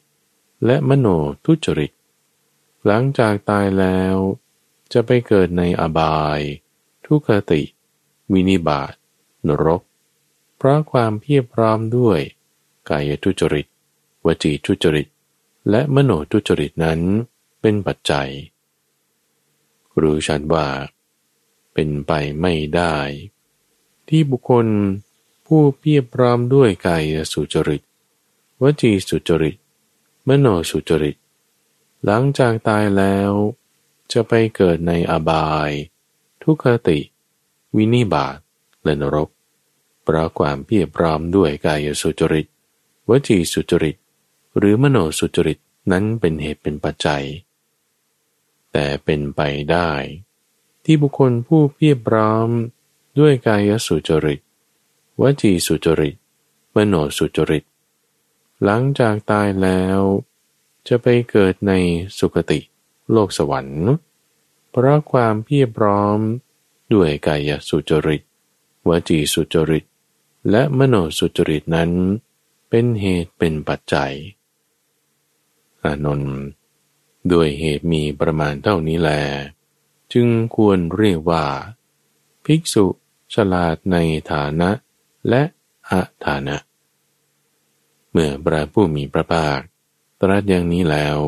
[0.65, 1.08] และมโน
[1.45, 1.91] ทุจริต
[2.86, 4.15] หลังจากตายแล้ว
[4.93, 6.39] จะไปเกิดในอบาย
[7.06, 7.62] ทุกขติ
[8.34, 8.93] วินิบาต
[9.47, 9.82] นรก
[10.58, 12.19] เพราะความเพียรพร้อมด้วย
[12.89, 13.65] กายทุจริต
[14.25, 15.08] วจีทุจริต
[15.69, 16.99] และมโนทุจริตนั้น
[17.62, 18.30] เป็นปัจจัย
[20.01, 20.67] รู้ชัดว่า
[21.73, 22.95] เป็นไปไม่ได้
[24.08, 24.67] ที่บุคคล
[25.45, 27.03] ผู้เพียบพร้อมด้วยกาย
[27.34, 27.81] สุจริต
[28.62, 29.55] วจีสุจริต
[30.27, 31.15] มโนสุจริต
[32.05, 33.31] หลังจากตายแล้ว
[34.12, 35.71] จะไปเกิดในอบาย
[36.43, 36.99] ทุกขติ
[37.75, 38.38] วินิบาต
[38.84, 39.29] และนรก
[40.03, 42.47] เพราะความเพียบพร้อมด้วยกายสุจริต
[43.10, 43.95] วจีสุจริต
[44.58, 45.60] หรือมโนสุจริต
[45.91, 47.23] นั้นเป็นเหตุเป็นปัจจัย
[48.71, 49.91] แต่เป็นไปได้
[50.84, 52.47] ที่บุคคลผู้เพียบพร้อม
[53.19, 54.39] ด้วยกายสุจริต
[55.21, 56.15] วจีสุจริต
[56.75, 57.63] มโนสุจริต
[58.63, 59.99] หลังจากตายแล้ว
[60.88, 61.73] จะไปเกิดใน
[62.17, 62.60] สุคติ
[63.12, 63.88] โลกสวรรค์
[64.71, 66.19] เพราะความเพียบพร้อม
[66.93, 68.21] ด้วยกายสุจริต
[68.88, 69.86] วจีสุจริต
[70.49, 71.91] และมโนสุจริตนั้น
[72.69, 74.13] เป็นเหตุเป็นปัจจัย
[75.84, 76.38] อานนท์
[77.32, 79.12] ด้วยเหตุมีประมาณเท่านี้แล
[80.13, 81.45] จึงควรเรียกว่า
[82.45, 82.86] ภิกษุ
[83.34, 83.97] ฉลาดใน
[84.32, 84.69] ฐานะ
[85.30, 85.44] และ
[85.90, 86.58] อาฐานะ
[88.12, 89.60] เมื่อพระผู้มีพระภาค
[90.22, 91.20] ตรัสอย่างนี้แล้ว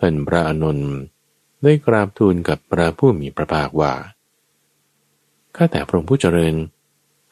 [0.00, 0.80] ท่านพระอนุน
[1.62, 3.94] ได้กราบทูลกับพระผู้มีพระภาคว่า
[5.56, 6.54] ข้าแต่พระองค์ผู้เจริญ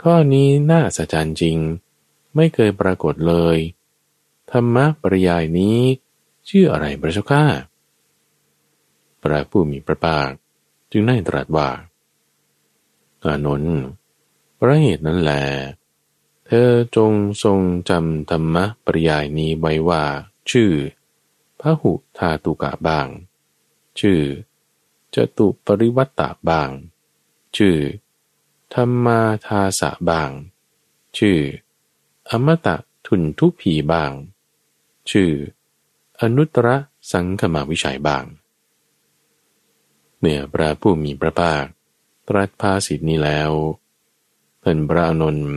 [0.03, 1.59] ข้อนี้น่าสัจจรจริง
[2.37, 3.59] ไม่เคยปรากฏเลย
[4.51, 5.79] ธรรมะปริยายนี้
[6.49, 7.45] ชื่ออะไรพระเจ้าข้า
[9.23, 10.31] พระผู้มีพระภาค
[10.91, 11.69] จึงได้ตรัสว่า
[13.25, 13.81] อานนท์
[14.63, 15.33] พระเหตุนั้นแหล
[16.47, 17.13] เธอจง
[17.45, 20.05] ทรงจำธรรมะปริยายนี้ไว้ว่า
[20.51, 20.73] ชื่อ
[21.61, 23.09] พระหุทาตุกะบาง
[24.01, 24.21] ชื่อ
[25.15, 26.71] จตุปริวัตตะบาง
[27.57, 27.79] ชื่อ
[28.75, 30.31] ธรรมาทาสะบาง
[31.19, 31.39] ชื่อ
[32.31, 34.13] อมตะทุนทุพีบาง
[35.11, 35.33] ชื่อ
[36.21, 36.69] อนุตตร
[37.13, 38.25] สังขมาวิชัยบาง
[40.19, 41.65] เมื่อพระผู้มีพระภาค
[42.29, 43.51] ตรัสภาสิทนี้แล้ว
[44.63, 45.53] ท่านพระอนนท์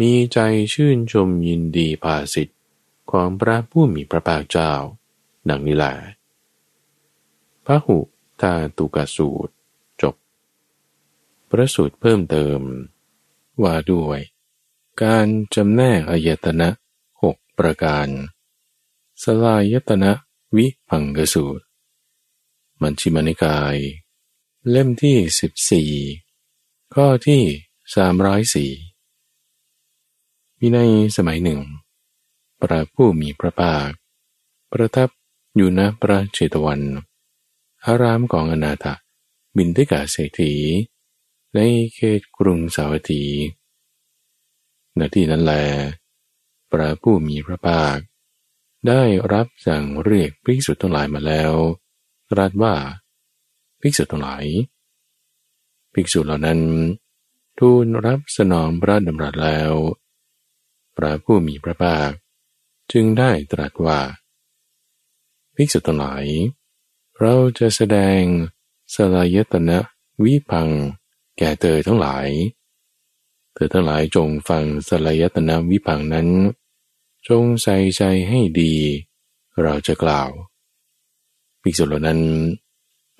[0.00, 0.38] มีใจ
[0.74, 2.58] ชื่นชมยินดีภาสิทธิ์
[3.10, 4.72] ของพระผู้มีพระภาคเจ้า
[5.48, 5.94] ดังนี้แหละ
[7.66, 7.98] พระหุ
[8.40, 9.52] ทาตุกสูตร
[10.02, 10.14] จบ
[11.50, 12.60] พระสูตรเพิ่มเติม
[13.62, 14.20] ว่าด้วย
[15.02, 16.68] การจำแนกอายตนะ
[17.22, 18.08] หกประการ
[19.22, 20.12] สลายตนะ
[20.56, 21.64] วิพังกสูตร
[22.80, 23.76] มัญชิมานิกาย
[24.70, 25.92] เล่มที่สิบสี่
[26.94, 27.42] ข้อที่
[27.94, 28.72] สามร้อยสี่
[30.58, 30.78] มีใน
[31.16, 31.60] สมัยหนึ่ง
[32.60, 33.88] พระผู้มีพระภาค
[34.72, 35.08] ประทับ
[35.56, 36.80] อยู่ณพระเชตวัน
[37.84, 38.86] อารามของอนาถ
[39.56, 40.54] บินทิกาเศรษฐี
[41.54, 41.60] ใน
[41.94, 43.24] เขตกรุงสาวัตถี
[44.98, 45.52] ณที่นั้นแล
[46.70, 47.96] พระผู้มีพระภาค
[48.88, 51.52] ได้รับสั่งเรียกภิกษุทั้งหลายมาแล้ว
[52.30, 52.74] ตรัสว่า
[53.80, 54.44] ภิกษุทั้งหลาย
[55.94, 56.60] ภิกษุเหล่านั้น
[57.58, 59.72] ทูลรับสนองพระดำรัสแล้ว
[60.96, 62.10] พระผู้มีพระภาค
[62.92, 64.00] จึงได้ตรัสว่า
[65.54, 66.24] ภิกษุทั้งหลาย
[67.20, 68.20] เราจะแสดง
[68.94, 69.78] สลายตนะ
[70.24, 70.68] วิพัง
[71.38, 72.28] แก่เธอทั้งหลาย
[73.54, 76.28] เธอทั้งหลายจงฟังสลายตนะวิพังนั้น
[77.28, 78.74] จงใส่ใจให้ดี
[79.62, 80.30] เราจะกล่าว
[81.62, 82.20] ภิกษุเหล่านั้น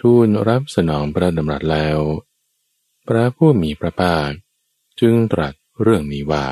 [0.00, 1.98] ทูลรับสนองพระดำรัสแล้ว
[3.08, 4.30] พระผู้มีพระภาค
[5.00, 6.46] จึงตรัสเรื่องนี้ว่า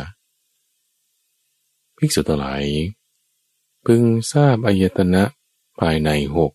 [1.96, 2.64] ภิกษุทั้งหลาย
[3.86, 5.22] พึงทราบอายตนะ
[5.80, 6.52] ภายในหก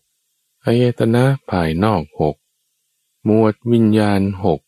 [0.64, 2.36] อายตนะภายนอกหก
[3.24, 4.60] หมวดวิญญาณหก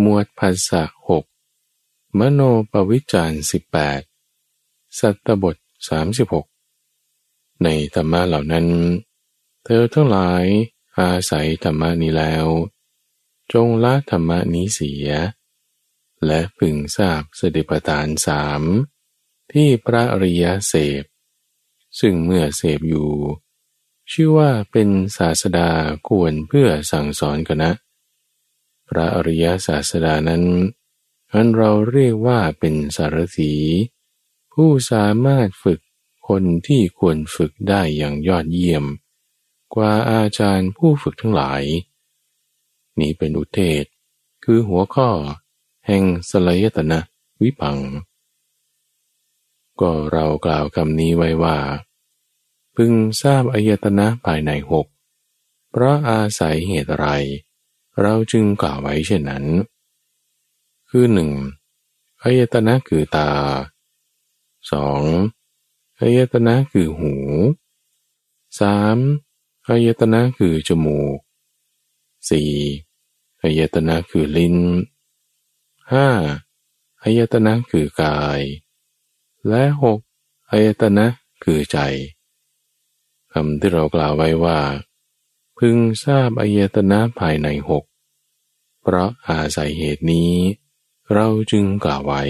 [0.00, 1.24] หมวดภาษาหก
[2.18, 2.40] มโน
[2.72, 4.00] ปวิจารสิบแปด
[4.98, 5.56] สัตตบท
[5.88, 6.46] สามสิบหก
[7.62, 8.66] ในธรรมะเหล่านั้น
[9.64, 10.44] เธอทั้งหลาย
[10.98, 12.46] อาศัยธรรมะนี้แล้ว
[13.52, 15.08] จงละธรรมนี้เสีย
[16.26, 18.62] และพึงทราบสติปัฏฐานสาม
[19.52, 21.04] ที่พระอริยเสพ
[22.00, 23.12] ซึ่งเมื่อเสพอยู่
[24.12, 25.70] ชื่อว่าเป็นศาสดา
[26.08, 27.70] ควรเพื่อสั่งสอนคณะ
[28.88, 30.44] พระอริยศาสดานั้น
[31.32, 33.54] อันเราเรียกว่าเป็นสารถี
[34.52, 35.80] ผู้สามารถฝึก
[36.28, 38.84] คนที่ควรฝึกได้อย่างยอดเยี่ยม
[39.74, 41.62] กว่าอาจารย์ผู้ฝึกทั้งหลาย
[43.00, 43.84] นี้เป็นอุเทศ
[44.44, 45.08] คือหัวข้อ
[45.86, 46.98] แห่งสลายตนะ
[47.42, 47.78] วิพัง
[49.80, 51.58] ก็เรากล่าวคำนี้ไว้ว่า
[52.76, 54.86] พึงทราบอายตนะภายในหก
[55.70, 57.08] เพราะอาศัยเหตุอะไร
[58.00, 59.44] เราจึงกล่าวไว้เช่นนั้น
[60.90, 61.30] คือหนึ่ง
[62.22, 63.30] อายตนะคือตา
[64.70, 65.02] สอง
[66.00, 67.14] อายตนะคือหู
[68.60, 68.98] สาม
[69.68, 71.18] อายตนะคือจมูก
[72.28, 72.50] สี่
[73.42, 74.56] อายตนะคือลิ้น
[75.92, 76.08] ห้า
[77.02, 78.40] อายตนะคือกาย
[79.48, 79.98] และหก
[80.50, 81.06] อายตนะ
[81.44, 81.78] คือใจ
[83.32, 84.58] คำที่เรากล่าวไว้ว่า
[85.58, 87.84] พึงทราบอายตนะภายในหก
[88.82, 90.32] เพราะอาศัยเหตุนี้
[91.12, 92.22] เราจึงกล่าวไว้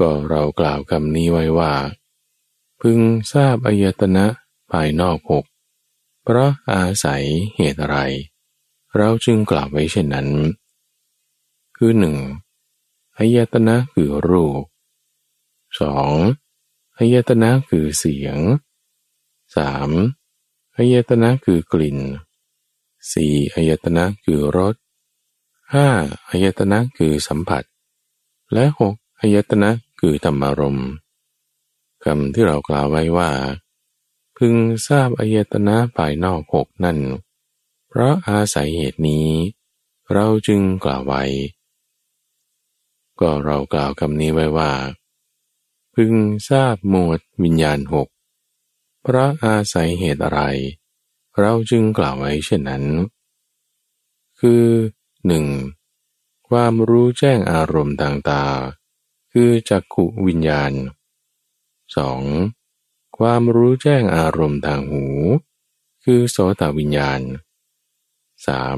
[0.00, 1.72] ก็เรากล่าวคำนี้ไว้ว่า
[2.80, 2.98] พึง
[3.32, 4.24] ทราบอายตนะ
[4.72, 5.44] ภายนอกหก
[6.28, 7.24] เพราะอาศัย
[7.56, 7.98] เหตุอะไร
[8.96, 10.28] เราจึงกล่าวไว้เช่นนั้น
[11.76, 12.16] คือหนึ่ง
[13.18, 14.62] อายตนะคือรูป
[15.80, 16.12] สอง
[16.98, 18.38] อายตนะคือเสียง
[19.56, 19.90] สาม
[20.76, 21.98] อายตนะคือกลิ่น
[23.12, 24.74] สี่อายตนะคือรส
[25.72, 25.86] ห้า
[26.28, 27.62] อายตนะคือสัมผัส
[28.52, 30.80] และหกอายตนะคือธรรมารม
[32.02, 33.30] คำที่เรากล่าวไว้ว่า
[34.36, 34.54] พึง
[34.86, 36.98] ทราบอายตนะภายนอกหกนั่น
[37.88, 39.28] เพราะอาศัยเหตุนี้
[40.12, 41.24] เราจึงกล่าวไว้
[43.20, 44.72] ก็เรากล่าวคำนี้ไว้ว่า
[45.94, 46.12] พึง
[46.48, 48.08] ทราบหมวดวิญญาณหก
[49.02, 50.40] เพราะอาศัยเหตุอะไร
[51.40, 52.84] เราจึงกล่าวไว้เช่นนั้น
[54.40, 54.64] คือ
[55.26, 55.46] หนึ่ง
[56.48, 60.72] ความรู้แจ้งอารมณ์ต่างๆคือจักขุวิญญาณ
[61.96, 62.65] 2.
[63.20, 65.04] ความรู้แจ้งอารมณ์ทางหู
[66.04, 67.20] คือโสตวิญญาณ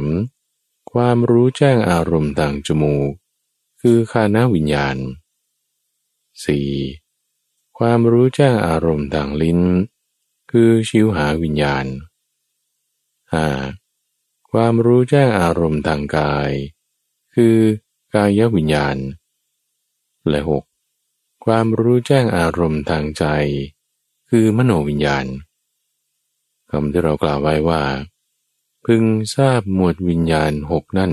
[0.06, 0.92] 3.
[0.92, 3.12] ความรู้แจ้งอารมณ์ทางจมูก
[3.80, 4.96] คือคานาวิญญาณ
[6.56, 7.78] 4.
[7.78, 9.60] ความรู้แจ้งอารมณ์ทางลิ้น
[10.50, 11.86] คือชิวหาวิญญาณ
[13.58, 14.50] 5.
[14.50, 16.50] ความรู้แจ้งอารมณ์ทางกาย
[17.34, 17.56] คือ
[18.14, 18.96] กายวิญญาณ
[20.28, 20.40] และ
[20.92, 21.44] 6.
[21.44, 23.24] ความรู้แจ้งอารมณ์ทางใจ
[24.30, 25.26] คือมโนวิญญาณ
[26.70, 27.82] คำที่เรากล่าวไว้ว่า
[28.84, 29.02] พึง
[29.34, 31.12] ทราบหมวดวิญญาณหกนั่น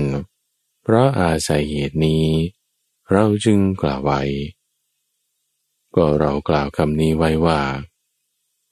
[0.82, 2.24] เพราะอาศัยเหตุนี้
[3.12, 4.22] เราจึงกล่าวไว้
[5.94, 7.60] ก็เรากล่าวคำนี้ไว้ว่า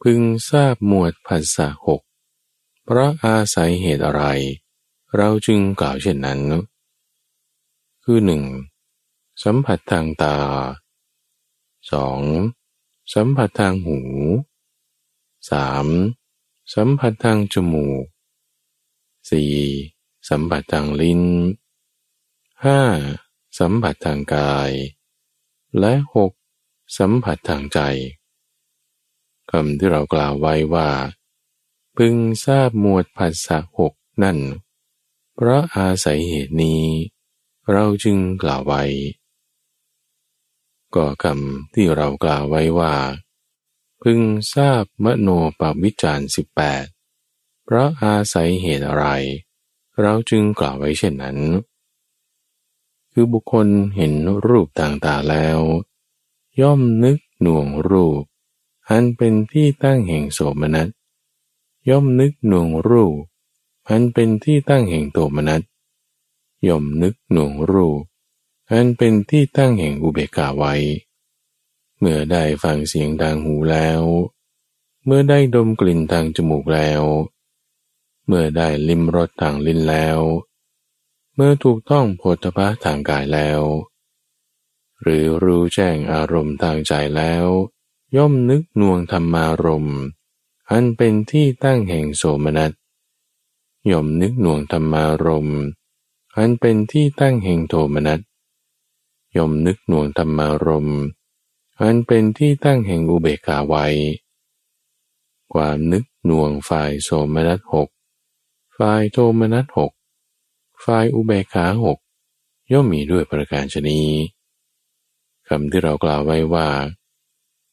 [0.03, 2.01] พึงทราบหมวดภาษาหก
[2.85, 4.25] เพราะอาศัยเหตุอะไร
[5.17, 6.41] เราจึงกล่าวเช่นนั้น
[8.05, 8.43] คือหนึ่ง
[9.43, 10.37] สัมผัสทางตา
[11.93, 12.64] 2.
[13.13, 13.99] สัมผัสทางหู
[15.53, 16.75] 3.
[16.75, 18.05] สัมผัสทางจมูก
[19.57, 20.29] 4.
[20.29, 21.23] สัมผัสทางลิ้น
[22.81, 23.59] 5.
[23.59, 24.71] สัมผัสทางกาย
[25.79, 25.93] และ
[26.45, 26.99] 6.
[26.99, 27.81] สัมผัสทางใจ
[29.51, 30.91] คำที่เรากล่าวไว้ว่า
[31.97, 32.15] พึง
[32.45, 34.39] ทราบหมวดภาษาหกนั่น
[35.35, 36.85] เพราะอาศัยเหตุนี้
[37.73, 38.83] เราจึงกล่าวไว้
[40.97, 42.95] ก็คำที่เรากล่าวไว้ว่า
[44.03, 44.21] พึง
[44.55, 45.29] ทราบมโน
[45.61, 46.85] ปวิจารสิบแปด
[47.65, 49.07] เพราะอาศัยเหตุอะไร
[50.01, 51.39] เราจึงกล่าวไว้เช่นนั้น
[53.13, 54.13] คือบุคคลเห็น
[54.47, 55.59] รูปต่างๆแล้ว
[56.61, 58.23] ย่อมนึกหน่วงรูป
[58.89, 60.89] อันเป็นที่ตั้งแห่งโสมนัส
[61.89, 63.17] ย่อมนึกหน่วงรูป
[63.89, 65.63] อันเป็นที่ตั้งแห่งโทมนัส
[66.69, 68.03] ย่อมนึกหน่วงรูป
[68.71, 70.75] อันเป็นที่ตั้งแห่งอุเบกขาไว้
[71.99, 74.03] เมื่อได้ฟังเสียงทางหูแล้ว
[75.05, 77.03] เมื่อได้ดมกลิ่นทางจมูกแล้ว
[78.27, 80.19] เมื่อได้ลิ้มรสทางลิ้นแล้ว
[81.35, 83.61] เมื่อถูกต้องโพธพะทางกายแล้ว
[85.03, 87.47] หรือรู้แจ้งอารมณ์ทางใจแล้ว
[88.17, 89.99] ย่อมนึกนวงธรรมารมณ์
[90.71, 92.73] อันเป็นที่ตั้งแห่งโสมนัส
[93.91, 95.59] ย่อมนึกนวงธรรมารมณ์
[96.37, 98.21] อันเป็นที่ตั้งแห่งโทมนัส
[99.37, 100.89] ย่อมนึกหน่วงธรรมารม
[101.81, 103.87] อันเป็นที่ตั้งแห่งอุเบกขาไว้
[105.55, 107.89] ความนึกหน่วงฝ่ายโสมนัสหก
[108.79, 109.93] ฝ่ายโทมนัสหก
[110.85, 111.99] ฝ่ายอุเบกขาหก
[112.73, 114.01] ย่อมมีด้วยประการชนี
[115.49, 116.69] คำที่เรากล่าวไว้ว่า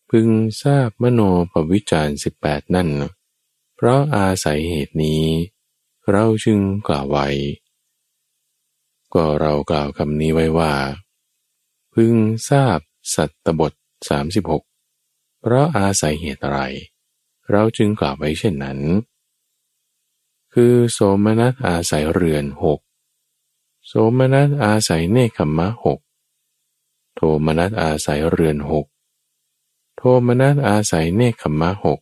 [0.09, 0.27] พึง
[0.61, 1.21] ทราบมโน
[1.51, 2.89] ปวิจารสิบแปดนั่น
[3.75, 5.23] เพราะอาศัยเหตุนี้
[6.11, 7.27] เราจึงกล่าวไว้
[9.13, 10.73] ก็เรากล่าวคำนี้ไว้ว่า
[11.93, 12.15] พึง
[12.49, 12.79] ทราบ
[13.15, 13.73] สัตตบท
[14.57, 16.61] 36 เพราะอาศัยเหตุอะไร
[17.51, 18.79] เราจึงกล่าวไว้เช่นนั้น
[20.53, 22.79] คือโสมนัสอาศัยเรือนหก
[23.87, 25.99] โสมนัสอาศัยเนคขมะหก
[27.15, 28.85] โทมนัสอาศัยเรือนหก
[29.95, 31.99] โทมนัสอาศัยเนคขมะหก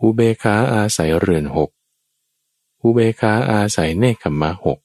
[0.00, 1.70] อุเบคาอาศัยเรือนหก
[2.82, 4.78] อุเบคาอาศัยเนคขมะหก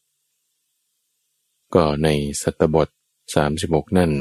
[1.73, 2.07] ก็ใน
[2.41, 2.88] สัตบท
[3.34, 4.13] 36 นั่น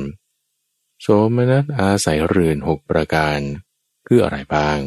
[1.00, 3.38] โสมนัสอาศัยเรือนหกประการ
[4.06, 4.78] คืออะไรบ้าง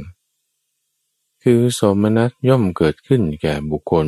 [1.43, 4.07] คือโสมนัสย่อมเกิดขึ้นแก่บุคคล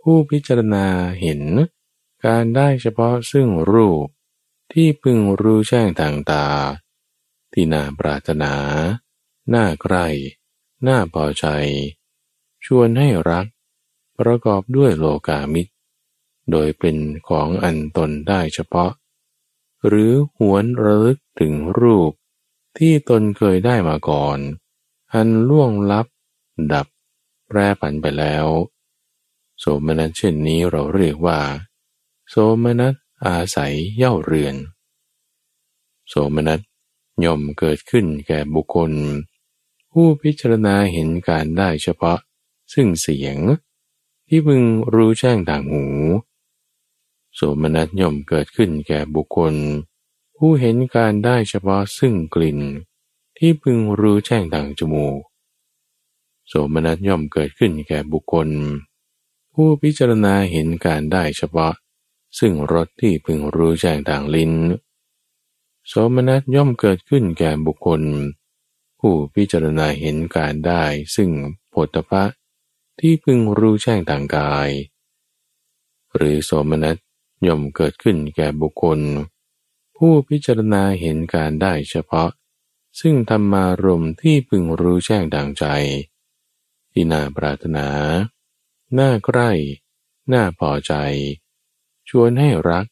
[0.00, 0.86] ผู้พิจารณา
[1.20, 1.42] เห็น
[2.26, 4.06] การได้เฉพาะซึ่งรูป
[4.72, 6.46] ที่พึงรู้แจ้งทางตา
[7.52, 8.54] ที่น่าปรารถนา
[9.54, 10.06] น่าใกล้
[10.86, 11.46] น่าพอใจ
[12.64, 13.46] ชวนให้รัก
[14.18, 15.72] ประกอบด้วยโลกามิตร
[16.50, 16.96] โดยเป็น
[17.28, 18.90] ของอันตนได้เฉพาะ
[19.86, 22.12] หรือหวนระลึกถึงรูป
[22.78, 24.38] ที่ตนเคยได้มาก่อน
[25.12, 26.06] อันล่วงลับ
[26.72, 26.86] ดับ
[27.48, 28.46] แปรผันไปแล้ว
[29.58, 31.40] โสมนัสเช่นนี้เราเรียกว่า
[32.28, 32.94] โสมนัส
[33.26, 34.56] อาศัยเย่าเรือน
[36.08, 36.60] โสมนัส
[37.24, 38.92] ย่อมเกิดขึ้นแก่บุคคล
[39.92, 42.18] ผู้พิจารณาเห็นการได้เฉพาะ
[42.72, 43.36] ซึ่งเสียง
[44.28, 44.62] ที่พึง
[44.94, 45.84] รู้แจ้งต่างหู
[47.40, 49.54] โสมนัสย่อมเกิดขึ้นแก่บุคคล
[50.36, 52.60] ผู้เห็นการได้เฉพาะซึ่งกลิ่น
[53.38, 55.20] ที่พึงรู้แจ้งต่างจมูก
[56.48, 58.48] โสมนัสย่อมเกิดขึ้นแก่บุคคล
[59.54, 61.74] ผู้พิจารณาเห็นการได้เฉพาะ
[62.38, 64.52] ซึ่งรสที่พึงรู้แจ้งต่างลิ้น
[65.88, 68.02] โสมนัสย่อมเกิดขึ้นแก่บุคคล
[69.00, 70.84] ผู้พิจารณาเห็นการได้
[71.16, 71.30] ซึ่ง
[71.70, 72.24] โผฏฐะ
[73.00, 74.70] ที่พึงรู้แจ้งต่างกาย
[76.16, 76.96] หรือโสมนัส
[77.46, 79.00] ย่อมเกิดขึ้นแก่บุคคล
[79.96, 82.30] ผู้พิจารณาเห็นการได้เฉพาะ
[83.00, 85.64] ซึ่งธรรมารมที่พึงรู้แจ้งดังใจ
[86.90, 87.88] ที่น่าปรารถนา
[88.98, 89.50] น่าใกล้
[90.32, 90.94] น่าพอใจ
[92.08, 92.86] ชวนให้รัก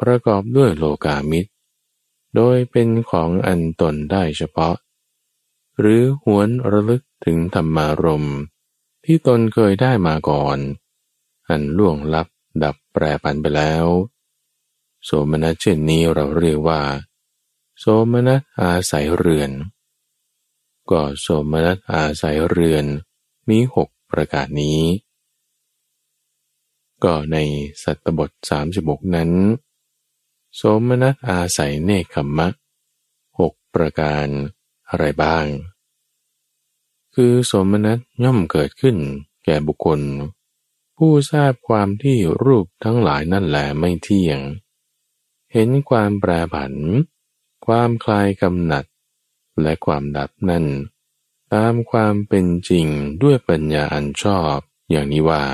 [0.00, 1.50] ประกอบด้วยโลกามิตร
[2.36, 4.76] โดยเป็นของอันตนได้เฉพาะ
[5.78, 8.28] หรือหวนระลึกถึงธรรมารม
[9.04, 10.58] ที่ตนเคยได้มาก่อน
[11.48, 12.26] อันล่วงลับ
[13.02, 13.84] รปันไปแล้ว
[15.04, 16.80] โสมนัสเช่นนี้เราเรียกว่า
[17.78, 19.50] โสมนัสอาศัยเรือน
[20.90, 22.84] ก็โสมนัสอาศัยเรือน
[23.48, 24.80] มีหกประกาศนี้
[27.04, 27.36] ก็ใน
[27.82, 29.30] สัตตบทสามสิบกนั้น
[30.56, 32.48] โสมนัสอาศัยเนคขมะ
[33.38, 34.26] หกประการ
[34.88, 35.46] อะไรบ้าง
[37.14, 38.96] คือสมนัตย่อมเกิดขึ้น
[39.44, 40.00] แก่บุคคล
[41.02, 44.40] ผู้ทราบความที่รูปทั้งหลายนั่นแหละไม่เที่ยง
[45.52, 46.74] เห็นความแปรผัน
[47.66, 48.84] ความคลายกำหนัด
[49.62, 50.66] และความดับนั่น
[51.54, 52.86] ตามความเป็นจริง
[53.22, 54.56] ด้วยปัญญาอันชอบ
[54.90, 55.44] อย่างนี้ว่า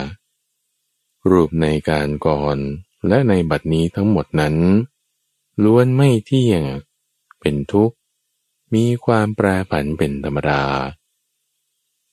[1.31, 2.59] รูปในการก่อน
[3.09, 4.57] และในบัดนี้ทั้งหมดนั้น
[5.65, 6.63] ล้วนไม่เที่ยง
[7.41, 7.97] เป็นทุกข์
[8.75, 10.63] มีความแปรผันเป็นธรรมดา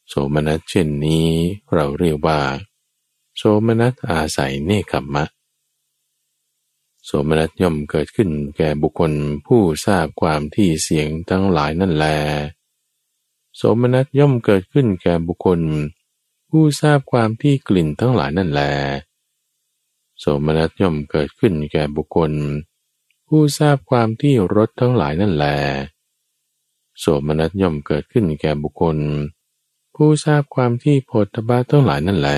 [0.07, 1.27] โสมนัสเช่นนี้
[1.73, 2.41] เราเรียกว่า
[3.43, 5.25] โสมนัสอาศัยเนคขมมะ
[7.05, 9.13] โสมนัสย่อมเกิดขึ้นแก่บุคคล
[9.45, 12.05] ผู้ทราบความที่เสียงทั้งหลายนั่นแล
[13.55, 15.59] โสมนัสย่อมเกิดขึ้นแก่บุคคล
[16.49, 18.61] ผู้ทราบความที่กลิ่นทั้งหลายนั่นแล
[20.19, 22.31] โสมนัสย่อมเกิดขึ้นแก่บุคคล
[23.27, 25.45] ผู้ทราบความที่รสทั้งหลายนั่นแล
[26.99, 28.97] โสมนัสย่อมเกิดขึ้นแก่บุคคล
[29.95, 32.31] ผู้ทราบความที่โพธบาทั้งหลายนั่นแล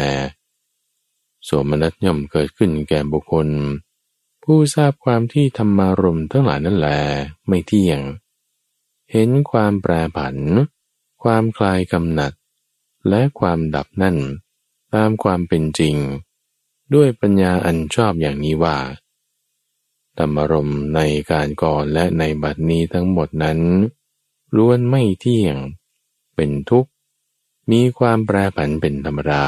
[1.43, 3.47] โสมนัสย่อมเกิดขึ้นแก่บุคคล
[4.43, 6.89] ผู้ทราบความที่ธรรมารมทั้งหลายนั่นแล
[7.47, 7.99] ไม่เที่ยง
[9.11, 10.35] เห็นความแปรผัน
[11.23, 12.33] ความคลายกำหนัด
[13.09, 14.17] และความดับนั่น
[14.93, 15.95] ตามความเป็นจริง
[16.93, 18.77] ด้วยปัญญาอันชอบอย่างนี้ว่า
[20.17, 20.99] ธรรมารมใน
[21.31, 23.59] การก่อนและในบัดนี้ทั้งหมดนั้น
[24.55, 25.57] ล้วนไม่เที่ยง
[26.35, 26.91] เป็นทุกข์
[27.71, 29.45] มีความแปรผันเป็นธรรมดา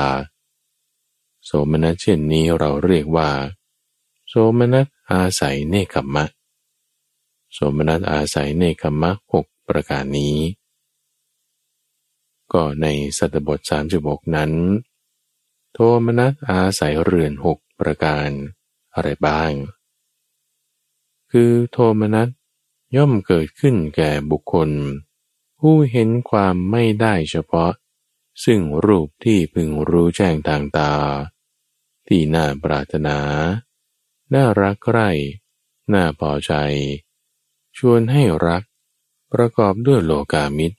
[1.46, 3.30] โสมนัสเช่นนี้เราเรียกว่า
[4.28, 6.26] โสมนัสอาศัยเนคขมะ
[7.54, 10.38] โสมนัสอาศัยเนคขมะหกประการนี้
[12.54, 12.86] ก็ใน
[13.18, 14.52] สัตบทสามสิบกนั้น
[15.74, 18.30] โทมนัสอาศัยเรือนหกประการ
[18.94, 19.52] อะไรบ้าง
[21.32, 22.30] คือโทมนัส
[22.96, 24.70] ย่อมเกิดขึ้นแก่บุคคล
[25.60, 27.72] ผู้เห็นความไม่ได้เฉพาะ
[28.44, 30.92] ซึ่งรูปที่พึงรู้แจ้งทางตา
[32.08, 33.18] ที่น่าปรารถนา
[34.34, 35.10] น่ารักใคร่
[35.94, 36.54] น่าพอใจ
[37.78, 38.64] ชวนให้รัก
[39.32, 40.78] ประกอบด้วยโลกามิตร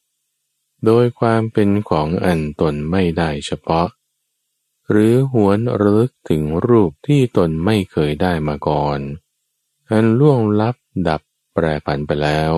[0.85, 3.89] โดยความเป็นของอันตนไม่ได้เฉพาะ
[4.91, 9.01] หรือหวนระลึกถึงรูปที่ตนไม่เคยได้มาก่อน
[9.91, 10.77] อันล่วงลับ
[11.09, 11.21] ดับ
[11.53, 12.53] แปรผันไปแล้ว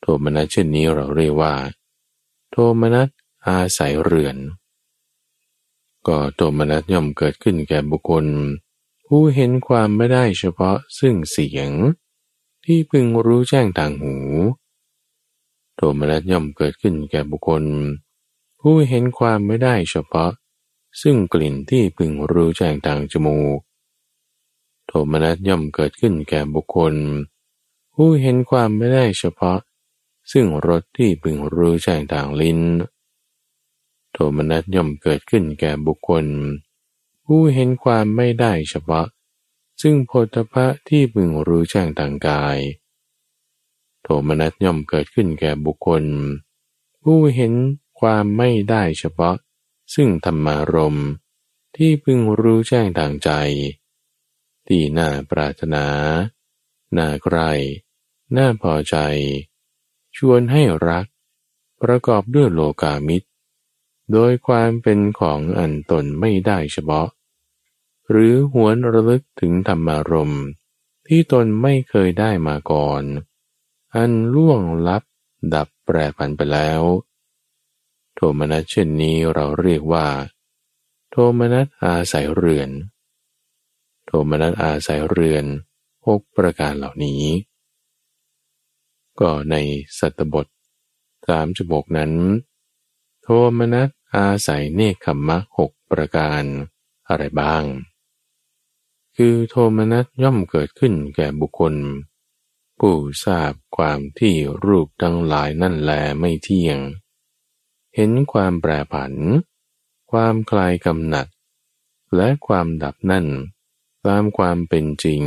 [0.00, 1.54] โทมนัสเช่นนี้เราเรียกว่า
[2.50, 3.08] โทมนัส
[3.46, 4.36] อาศัยเรือน
[6.06, 8.26] ก็โทมนัสย่อมเกิดขึ้นแก่บุคคล
[9.06, 11.70] ผู้เห็นความไม่ได้เฉพาะซึ่งเสียง
[12.64, 14.16] ที่พึงรู้แจ้งทางหู
[15.76, 17.64] โทมนัสย่อมเกิดขึ้นแก่บุคคล
[18.60, 20.30] ผู้เห็นความไม่ได้เฉพาะ
[21.02, 23.58] ซึ่งกลิ่นที่พึงรู้แจ้งทางจมูก
[24.86, 26.94] โทมนัสย่อมเกิดขึ้นแก่บุคคล
[27.94, 29.58] ผู้เห็นความไม่ได้เฉพาะ
[30.32, 32.60] ซึ่งรสที่พึงรู้แจ้งทางลิ้น
[34.12, 36.24] โทมนัสย่อมเกิดขึ้นแก่บุคคล
[37.24, 39.06] ผู้เห็นความไม่ได้เฉพาะ
[39.82, 42.58] ซึ่งโพธพะที่พึงรู้แจ้งต่างกาย
[44.02, 46.04] โทมนัสย่อมเกิดขึ้นแก่บุคคล
[47.02, 47.52] ผู้เห็น
[48.00, 49.36] ความไม่ได้เฉพาะ
[49.94, 50.98] ซึ่งธรรมารม
[51.76, 53.30] ที่พึงรู้แจ้งทางใจ
[54.66, 55.86] ที่น่าปรารถนา
[56.96, 57.38] น่าใคร
[58.36, 58.96] น่าพอใจ
[60.16, 61.06] ชวนให้รัก
[61.82, 63.28] ประกอบด้วยโลกามิตร
[64.12, 67.08] โดยความเป็นของอันตนไม่ได้เฉพาะ
[68.10, 70.44] หรือหวนระลึกถึงธรรมารมณ์
[71.06, 73.02] ที่ตนไม่เคยได้มาก่อน
[73.94, 75.02] อันล่วงลับ
[75.54, 76.80] ดับแปรผันไปแล้ว
[78.14, 80.06] โทมนัสเช่นนี้เราเรียกว่า
[81.10, 82.70] โทมนัสอาศัยเรือน
[84.06, 85.44] โทมนัสอาศัยเรือน
[86.06, 87.22] หกประการเหล่านี้
[89.20, 89.56] ก็ใน
[89.98, 90.46] สัตบท
[91.26, 92.12] สามจบกนั้น
[93.22, 93.28] โท
[93.58, 96.44] มนัส อาศัยเนคขมมะหกประการ
[97.08, 97.64] อะไรบ้าง
[99.16, 101.74] คือโทมนัสย่อมเกิดขึ้นแก่บุคคล
[102.78, 104.34] ผู้ทราบความที่
[104.64, 106.78] รูปทั้งหลายนั่นแลไม่เที่ยง
[107.94, 109.12] เห็นความแปรผัน
[110.10, 111.26] ความคลายกำหนัด
[112.16, 113.26] และความดับนั่น
[114.06, 115.22] ตามความเป็นจริง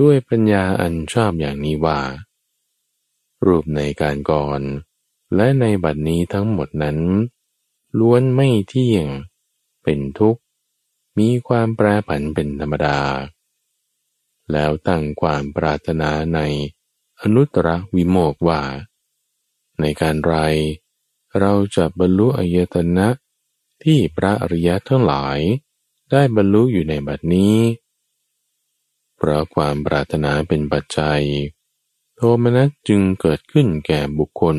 [0.00, 2.00] ด้วยปัญญาอันชอบอย่างนี้ว่า
[3.46, 4.60] รูปในการก่อน
[5.34, 6.98] และในบัดนี้ทั้งหมดนั้น
[7.98, 9.06] ล้วนไม่เที่ยง
[9.82, 10.40] เป็นทุกข์
[11.18, 13.00] มีความแปรผันเป็นธรรมดา
[14.52, 16.40] แล้วตั้งความปรารถนาใน
[17.20, 18.62] อนุตตรวิโมกว่า
[19.80, 20.34] ในการไร
[21.38, 23.08] เราจะบรรลุอายตนะ
[23.84, 25.38] ที่พระอริยะทั้งหลาย
[26.10, 27.56] ได้บรรลุอยู่ในบัดนี้
[29.16, 31.22] เพราะความปรารถนาเป็นปัจจัย
[32.16, 34.56] โทมนัสจึงเกิดขึ้นแก่บุคคล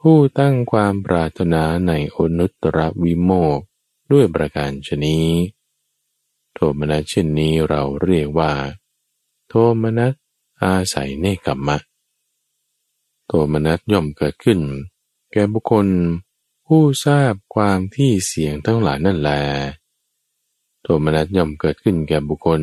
[0.00, 3.58] ผู้ตั้งความปรารถนาในอนุตตรวิโมก
[4.12, 5.28] ด้วยประการชนี้
[6.54, 8.52] โทมนัสเช่นนี้เราเรียกว่า
[9.48, 10.12] โทมนัส
[10.62, 11.78] อาศัยเนกขมมะ
[13.26, 14.60] โทมนัสย่อมเกิดขึ้น
[15.32, 15.86] แก่บุคคล
[16.66, 19.30] ผู้ทราบความที่เสียงทั้งหลายนั่นแล
[20.82, 22.62] โทมนัสย่อมเกิดขึ้นแก่บุคคล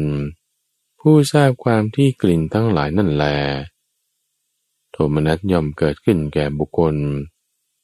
[1.00, 3.26] ผู้ทราบความที่กลิ่นทั้งหลายนั่นแล
[4.98, 6.96] โทมนัสย่อมเกิดขึ้นแก่บุคคล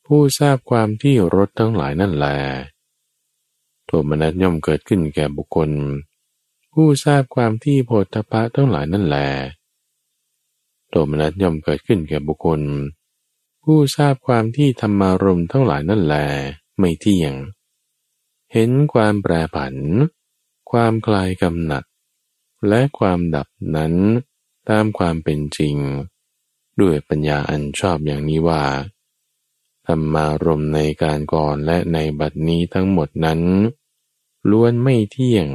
[0.05, 2.27] ผู้ทราบความที่รสทั้งหลายนั่นแล
[3.85, 5.71] โทมนัสย่อมเกิดขึ้นแก่บุคคล
[6.73, 9.17] ผู้ทราบความที่โพธพะทั้งหลายนั่นแล
[10.89, 12.61] โทมนัสย่อมเกิดขึ้นแก่บุคคล
[13.63, 16.15] ผู้ทราบความที่ธรรมารมทั้งหลายนั่นแล
[16.79, 17.33] ไม่เที่ยง
[18.53, 19.75] เห็นความแปรผัน
[20.71, 21.83] ความคลายกำหนัด
[22.67, 23.93] และความดับนั้น
[24.69, 25.77] ตามความเป็นจริง
[26.81, 28.63] ด้วยปัญญาอันชอบอย่างนี้ว่า
[29.87, 33.41] ธรรมารมในการก่อนและในบัดนี้ทั้งหมดนั้น
[34.49, 35.47] ล้วนไม่เที่ยง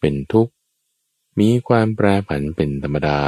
[0.00, 0.52] เป็นทุกข์
[1.38, 3.20] มีความแปรผันเป็นธรรมดา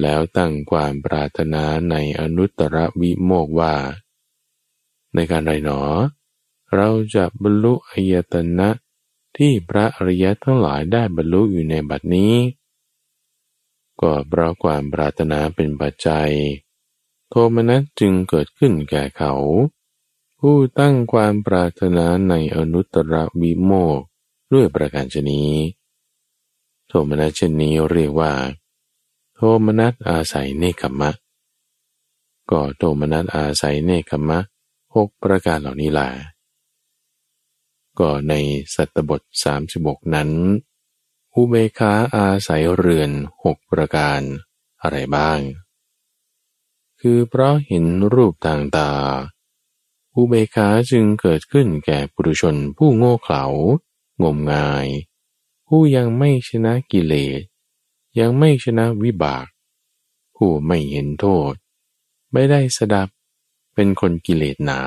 [0.00, 3.74] แล้วตั้งความปรารถนาในอนุตตรวิโมกว่า
[5.14, 5.80] ในการไรหนอ
[6.76, 8.68] เราจะบรรลุอายตนะ
[9.36, 12.34] ที่พระอริยทั้งหลายได้บรรลุอยู่ในบัดนี้
[14.02, 16.30] ก็เพราะความปรารถนาเป็นปัจจัย
[17.28, 19.34] โทมนัสจึงเกิดขึ้นแก่เขา
[20.40, 24.00] ผู้ตั้งความปรารถนาในอนุตตรวิโมก
[24.52, 25.50] ด้วยประการชนี้
[26.88, 28.32] โทมนัสเช่นนี้เรียกว่า
[29.34, 31.10] โทมนัสอาศัยเนคขมะ
[32.50, 34.38] ก็โทมนัสอาศัยเนคขมะ
[34.94, 36.08] หกประการเหล่านี้แหละ
[37.98, 38.34] ก็ใน
[38.74, 40.30] สัตบทสามสิบกนั้น
[41.42, 43.10] อุเบคาอาศัยเรือน
[43.44, 44.20] หกประการ
[44.82, 45.38] อะไรบ้าง
[47.00, 47.84] คือเพราะเห็น
[48.14, 48.92] รูปต่างตา
[50.14, 53.44] อุเบกขาจึงเกิดขึ้นแก่ปุถุชนผู้โง่เขลา
[54.22, 54.86] งมงาย
[55.66, 57.40] ผู้ยังไม่ชนะกิเลส
[58.18, 59.46] ยังไม่ชนะวิบาก
[60.36, 61.52] ผู้ไม่เห็นโทษ
[62.32, 63.08] ไม่ได้สดับ
[63.74, 64.80] เป็นคนกิเลสหนา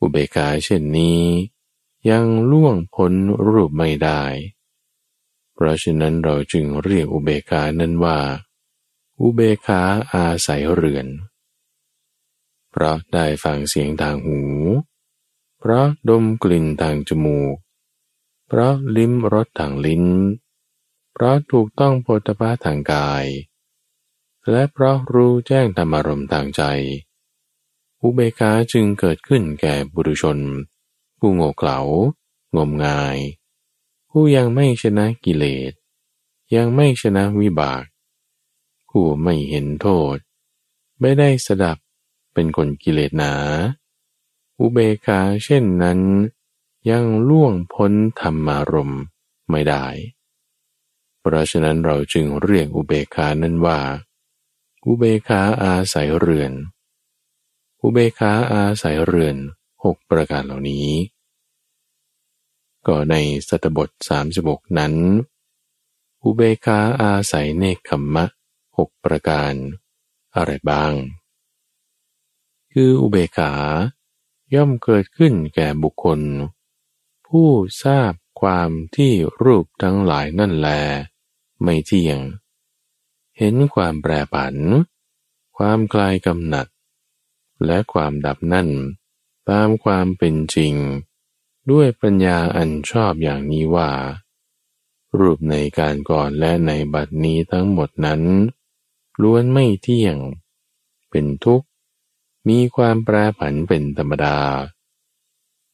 [0.00, 1.22] อุเบกขาเช่นนี้
[2.10, 3.12] ยังล่วงพ้น
[3.46, 4.22] รูปไม่ได้
[5.62, 8.18] พราะฉะนั้นเราจึงเรียกอุเบกขานั้นว่า
[9.20, 9.82] อุเบกขา
[10.14, 11.06] อาศัยเรือน
[12.70, 14.40] เพราะได้ฟังเสียงทางหู
[15.58, 17.56] เพราะดมกลิ่นทางจมูก
[18.46, 20.04] เพราะลิ้มรสทางลิ้น
[21.12, 23.24] เพราะถูกต้องโพธภาทางกาย
[24.50, 26.62] และเพราะรู้แจ้งธรรมารมทางใจ
[28.02, 30.38] อุเบกขาจึงเกิดขึ้นแก่บุรุชน
[31.18, 31.78] ผู้โง่เขลา
[32.56, 33.18] งมงาย
[34.10, 35.72] ผู้ยังไม่ชนะกิเลส
[36.54, 37.84] ยังไม่ชนะวิบาก
[38.88, 40.16] ผู้ไม่เห็นโทษ
[41.00, 41.78] ไม่ได้สดับ
[42.34, 43.34] เป็นคนกิเลสหนา
[44.58, 46.00] อุเบกขาเช่นนั้น
[46.90, 48.94] ยังล่วงพ้นธรรมารม
[49.50, 49.86] ไม่ได้
[51.20, 53.80] เพราะฉะนั้นเราจึงเรียกอุเบกขานั้นว่า
[54.86, 56.52] อุเบกขาอาศัยเรือน
[57.82, 59.36] อุเบกขาอาศัยเรือน
[59.84, 60.88] หกประการเหล่านี้
[62.86, 63.14] ก็ใน
[63.48, 63.88] สัตบท
[64.32, 64.94] 36 นั้น
[66.22, 68.24] อุเบกาอาศัยเนคขมมะ
[68.76, 69.54] หกประการ
[70.34, 70.92] อะไรบ้าง
[72.72, 73.52] คืออุเบกา
[74.54, 76.20] ย่อมเกิดขึ้นแก่บุคคล
[77.26, 77.48] ผู้
[77.82, 79.12] ทราบความที่
[79.42, 80.68] รูปทั้งหลายนั่นแล
[81.62, 82.18] ไม่เที่ยง
[83.38, 84.56] เห็นความแปรผัน
[85.56, 86.66] ความกลายกำหนัด
[87.66, 88.68] และความดับนั่น
[89.50, 90.74] ตามความเป็นจริง
[91.70, 93.90] ด้วยปัญญาอันชอบอย่างนี้ว่า
[95.18, 98.22] รูปในการก่อนและในบัดนี้ทั้งหมดนั้น
[99.22, 100.16] ล้วนไม่เที่ยง
[101.10, 101.66] เป็นทุกข์
[102.48, 104.38] มีความแปรผันเป็นธรรมดา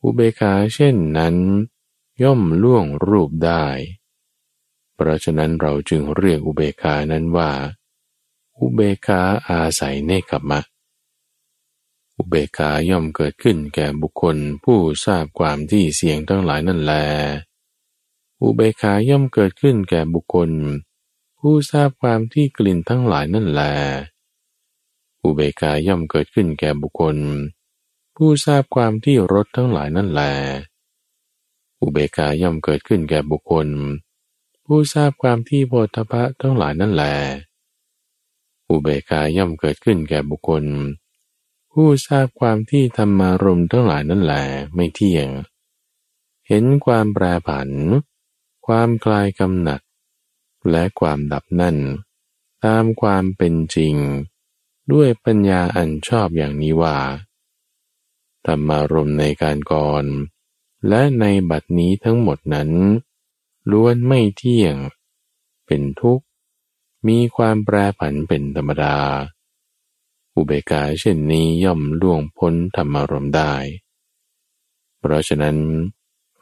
[0.03, 1.37] อุเบกาเช่นนั้น
[2.23, 3.65] ย่อมล่วงรูปได้
[4.95, 7.51] เพราะฉะนั้นเราจึงเรียกอุเบกานั้นว่า
[8.59, 10.61] อุเบกาอาศัยเนคขมะ
[12.19, 16.93] อุเบกาย่อมเกิดขึ้นแก่บุคคลผู้ทราบความที่เสียงทั้งหลายนั่นแล
[18.43, 20.51] อุเบกาย่อมเกิดขึ้นแก่บุคคล
[21.39, 23.63] ผู้ทราบความที่กลิ่นทั้งหลายนั่นแล
[25.23, 27.17] อุเบกาย่อมเกิดขึ้นแก่บุคคล
[28.17, 30.23] ผู้ทราบความที่รสทั้งหลายนั่นแล
[31.81, 33.69] อุเบกาย่อมเกิดขึ้นแก่บุคคล
[34.67, 37.05] ผู้ทราบความที่โพธพะทั้งหลายนั่นแล
[38.69, 40.65] อุเบกาย่อมเกิดขึ้นแก่บุคคล
[41.81, 44.35] ผู้ทราบความที่ธรรมารมทั้งหลายนั่นแหล
[44.75, 45.29] ไม่เที่ยง
[46.49, 47.69] เห็นความแปรผัน
[48.67, 49.81] ความคลายกำหนัด
[50.71, 51.77] และความดับนั่น
[52.65, 53.95] ตามความเป็นจริง
[54.93, 56.99] ด้วยปัญญาอันชอบอย่างนี้ว่า
[58.47, 60.05] ธรรมารมในการก่อน
[60.89, 62.71] และในบัดนี้ทั้งหมดนั้น
[63.71, 64.75] ล้วนไม่เที่ยง
[65.67, 66.25] เป็นทุกข์
[67.09, 68.97] มีความแปรผันเป็นธรรมดา
[70.37, 73.55] อุเบกาเช่นนี้ย่อมล่วงพ้นธรรมารมได้
[74.99, 75.57] เพราะฉะนั้น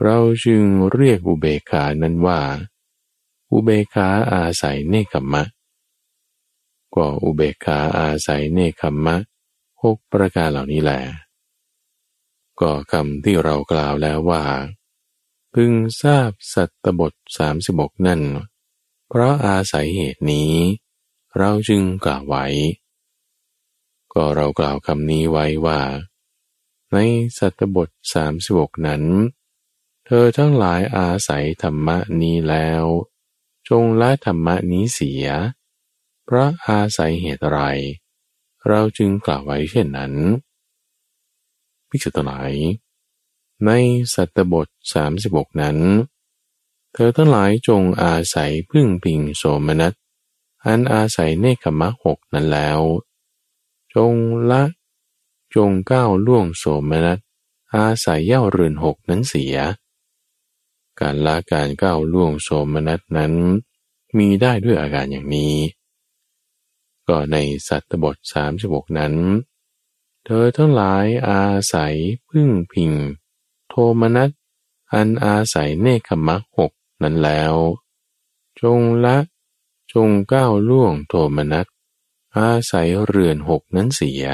[0.02, 2.40] เราจึงเรียกอุเบกานั้นว่า
[3.52, 5.44] อุเบกาอาศัยเนคขมะ
[6.94, 9.16] ก็อุเบกขาอาศัยเนคขมะ
[9.82, 11.00] หกประการเหล่านี้แหละ
[12.60, 14.42] ก็คำที่เรากล่าวแล้วว่า
[15.54, 15.72] พึง
[16.02, 18.22] ทราบสัตตบทสามสิบกนั่น
[19.08, 20.52] เพราะอาศัยเหตุนี้
[21.38, 22.46] เราจึงกล่าวไว้
[24.14, 25.80] ก็เรากล่าวคำนี้ไว้ว่า
[26.92, 26.96] ใน
[27.38, 29.02] สัตตบทสามสิบกนั้น
[30.06, 32.84] เธอทั้งหลายอาศัยธรรมะนี้แล้ว
[33.68, 35.26] จงละธรรมะนี้เสีย
[36.24, 37.58] เพราะอาศัยเหตุไร
[38.68, 40.12] เราจึงกล่าวไว้เช่นนั้น
[41.88, 42.52] ภิกษุทั้งหลาย
[43.66, 43.70] ใน
[44.14, 45.78] สัตตบทสามสิบกนั้น
[46.92, 49.92] เธอทั้งหลายจงอาศัยพึ่งพิงโสมนัส
[50.64, 52.80] อันอาศัยเนคขมะหกนั้นแล้ว
[53.96, 54.14] จง
[54.50, 54.62] ละ
[55.54, 57.18] จงก้าวล่วงโสมนัส
[57.74, 59.56] อาศัยเย่าเรือนหกนั้นเสีย
[61.00, 63.32] การละการก้าวล่วงโสมนัสนั้น
[64.18, 65.56] มีได้ด้วยอาการอย่างนี้
[67.08, 67.36] ก็ใน
[67.68, 69.14] สัตตบทสามสิบกนั้น
[70.24, 71.42] เธอทั้งหลายอา
[71.72, 71.94] ศัย
[72.28, 72.90] พึ่งพิง
[73.68, 74.30] โทมนัส
[74.92, 76.72] อันอาศัยเนคขมักหก
[77.02, 77.54] นั้นแล้ว
[78.60, 79.16] จงละ
[79.92, 81.66] จงก้าวล่วงโทมนัส
[82.38, 84.24] อาศัยเรือนหกนั้นเสีย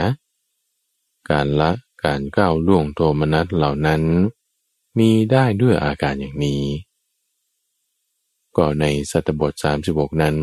[1.31, 1.71] การละ
[2.05, 4.03] การก้าวล่วงโทมนัสเหล่านั้น
[4.99, 6.65] มีได้ด้วยอาการอย่างนี้
[8.57, 10.37] ก็ในสัตบทสามสิบกนั้น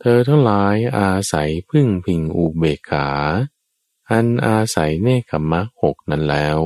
[0.00, 3.08] เธอทั้งหลายอาศัยพึ่งพิงอุเบกขา
[4.10, 6.58] อันอาศัยเนคขมะหกนั้นแล้ว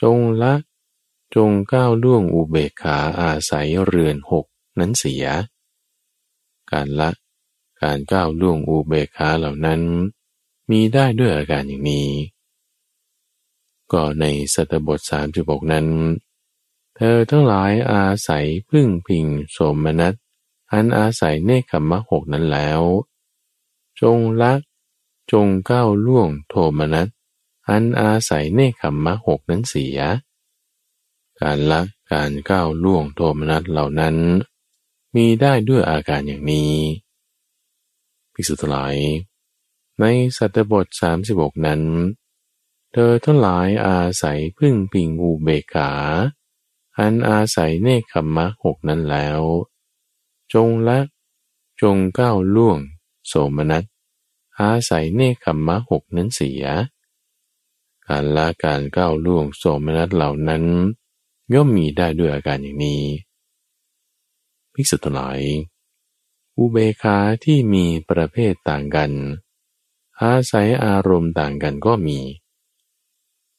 [0.00, 0.54] จงละ
[1.34, 4.46] จงก้าวล่วงอุเบกขาอาศัยเรือนหก
[4.78, 5.26] นั้นเสีย
[6.70, 7.10] การละ
[7.82, 9.80] การก้าวล่วงอุเบกขาเหล่านั้น
[10.70, 12.08] มีได้ด้วยอาการอย่างนี้
[13.92, 14.24] ก็ใน
[14.54, 15.86] สัตบทสามสิบกนั้น
[16.96, 20.14] เธอทั้งหลายอาศัยพึ่งพิงโสมนัส
[20.72, 22.82] อันอาศัยเนคขมะหกนั้นแล้ว
[24.00, 24.52] จงละ
[25.32, 27.08] จงก้าวล่วงโทมนัส
[27.68, 29.98] อันอาศัยเนคขมมะหกนั้นเสีย
[31.40, 31.80] การละ
[32.12, 34.16] การก้าวล่วงโทมนัสเหล่านั้น
[35.14, 36.72] มีได้ด้วยอาการอย่างนี้
[38.40, 38.96] พิสุทธิ์หลาย
[40.00, 40.04] ใน
[40.36, 41.82] สัตบทสามสิบกนั้น
[42.92, 45.90] เธอทั้งหลายอาศัยพึ่งพิงอุเบกขา
[46.98, 49.40] อันอาศัยเนคขมมะหกนั้นแล้ว
[50.52, 50.98] จงละ
[51.80, 52.78] จงก้าวล่วง
[53.26, 53.84] โสมนัส
[54.60, 56.64] อาศัยเนคขมมะหกนั้นเสีย
[58.06, 60.64] การละการก้าวล่วงโสมนัสเหล่านั้น
[61.54, 63.02] ย่อมมีได้ด้วยอาการอย่างนี้
[64.74, 65.40] ภิกษุทั้งหลาย
[66.58, 69.12] อุเบคาที่มีประเภทต่างกัน
[70.22, 72.18] อาศัยอารมณ์ต่างกันก็มี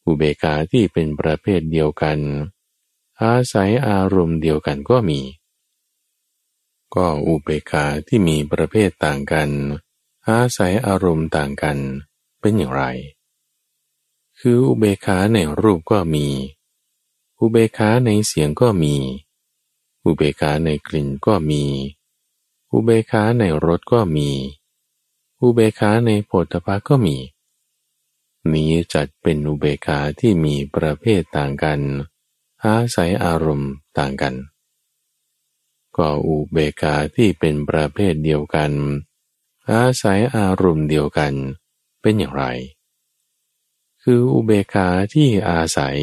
[0.06, 2.18] อุเบคาที่เป็นประเภทเดียวกัน
[3.22, 5.20] อาศัยอารมณ์เดียวกันก็มี
[6.94, 9.50] ก็อุเบกขาที่มีประเภทต่างกัน
[10.28, 11.78] อาศัยอารมณ์ต่างกัน
[12.40, 12.84] เป็นอย่างไร
[14.38, 16.26] คืออุเบกขาในรูปก็มี
[17.40, 18.94] อุเบกขาในเสียงก็มี
[20.04, 21.64] อุเบกขาในกลิ่นก็มี
[22.72, 24.30] อุเบกขาในรสก็มี
[25.40, 27.16] อุเบกขาในโผฏฐัพพะก็มี
[28.52, 31.80] นี้จัดเป็นอุเบกขาที่มีประเภทต่างกัน
[32.64, 34.34] อาศัยอารมณ์ต่างกัน
[35.96, 38.72] ก็อุเบกขาที่เป็นประเภทเดียวกัน
[39.70, 41.32] อาศัยอารมณ์เดียวกัน
[42.00, 42.44] เป็นอย่างไร
[44.02, 45.98] คืออุเบกขาที่อาศัย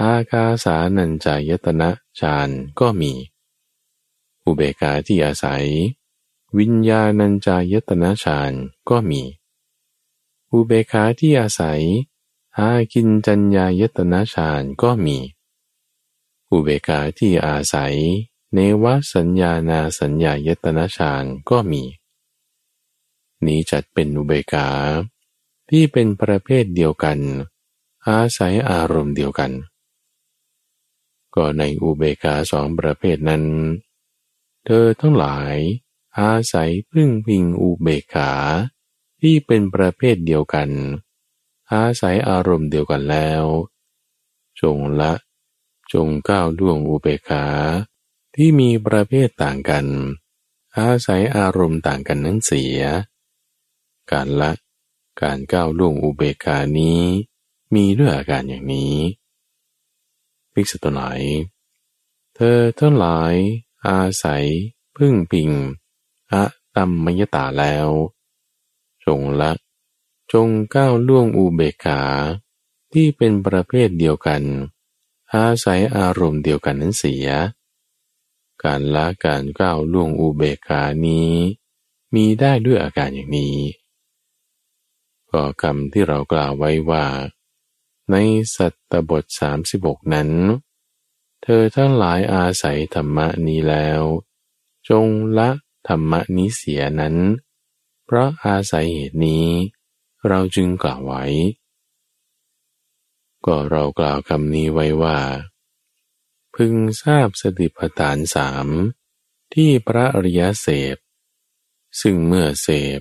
[0.00, 2.48] อากาสานัญจายตนะฌาน
[2.80, 3.12] ก็มี
[4.44, 5.66] อุเบกขาที่อาศัย
[6.58, 8.52] วิญญาณัญจายตนะฌาน
[8.88, 9.22] ก็มี
[10.52, 11.82] อุเบคาที่อาศัย
[12.56, 15.18] หากินจัญญายตนะฌานก็มี
[16.50, 17.94] อุเบกาที่อาศัย
[18.52, 18.84] เนว
[19.14, 21.82] สัญญานาสัญญายตนะฌานก็มี
[23.44, 24.68] นี้จัดเป็นอุเบกา
[25.70, 27.18] ที่เป็นประเภทเดียวกัน
[28.06, 29.52] อาศัยอารมณ์เดียวกัน
[31.34, 33.42] ก็ในอุเบกาสองประเภทนั้น
[34.64, 35.56] เธอทั้งหลาย
[36.18, 38.32] อาศัยพึ่งพิงอุเบกขา
[39.20, 40.68] ที่เป็นประเภทเดียวกัน
[41.72, 43.44] อาศัยอารมณ์เดียวกันแล้ว
[44.60, 45.12] จงละ
[45.92, 47.46] จงก้าวล่วงอุเบกขา
[48.34, 49.86] ที่มีประเภทต่างกัน
[50.78, 52.80] อาศัยอารมณ์ต่างกันนั้นเสีย
[54.10, 54.52] การละ
[55.22, 57.00] การก้าวล่วงอุเบกขานี้
[57.74, 58.96] มีด้วยอาการอย่างนี้
[60.52, 61.02] ภิกษุตัวไหน
[62.34, 63.34] เธอทั้งหลาย
[63.86, 64.44] อาศัย
[64.96, 65.50] พึ่งพิง
[66.32, 66.44] อะ
[66.76, 67.88] ตัมมยตาแล้ว
[69.04, 69.52] จงละ
[70.32, 72.02] จงก้าวล่วงอุเบกขา
[72.92, 74.42] ที่เป็นประเภทเดียวกัน
[75.34, 77.26] อาศัยอารมณ์เดียวกันนั้นเสีย
[78.62, 81.32] การละการก้าวล่วงอุเบกขานี้
[82.14, 83.56] มีได้ด้วยอาการอย่างนี้
[85.30, 87.06] ก็คำที่เรากล่าวไว้ว่า
[88.10, 88.14] ใน
[88.56, 89.24] สัตตบท
[89.68, 90.30] 36 นั้น
[91.42, 94.02] เธอทั้งหลายอาศัยธรรมะนี้แล้ว
[94.88, 95.06] จง
[95.38, 95.50] ละ
[95.88, 97.16] ธรรมะนี้เสียนั้น
[98.04, 99.48] เพราะอาศัยเหตุนี้
[100.28, 101.24] เราจึงกล่าวไว้
[103.46, 105.18] ก็เรากล่าวคำนี้ไว้ว่า
[106.54, 108.66] พึงทราบสติปัฏฐานสาม
[109.54, 110.96] ที่พระอริยเสพ
[112.00, 112.68] ซึ่งเมื่อเส
[112.98, 113.00] พ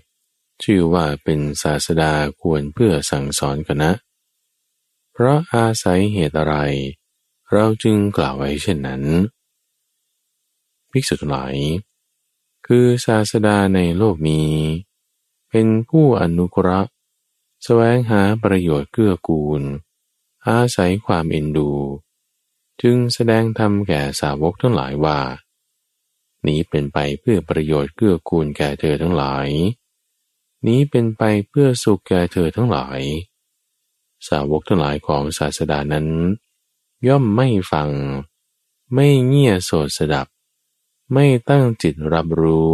[0.63, 3.93] ชื่อว่าเป็นศาสดาควรเพื่อสั่งสอนกันนะ
[5.11, 6.55] เพราะอาศัยเหตุอะไร
[7.53, 9.03] เราจึงกล่าวไว้เช่นนั้น
[10.91, 11.55] ภิกษุทั้งหลาย
[12.67, 14.51] คือศาสดาในโลกนี้
[15.49, 16.89] เป็นผู้อนุเคราะห์
[17.63, 19.61] แสวงหาประโยชน์เกื้อกูล
[20.47, 21.71] อาศัยความเอ็นดู
[22.81, 25.19] จึงแสดงธรรมแก่สาวกทั้งหลายว่า
[26.47, 29.47] นี้เป็นไปเพื่อประโยชน์เกื้อกูลแก่เธอทั้งหลาย
[30.67, 32.99] นี้เป็นไปเพื่อสุขแก่เธอทั้งหลาย
[34.27, 36.07] สาวกทั้งหลายของศาสดานั้น
[37.07, 37.89] ย่อมไม่ฟัง
[38.93, 40.27] ไม่เงี่ยโสดสดับ
[41.13, 42.71] ไม่ตั้งจิตรับรู้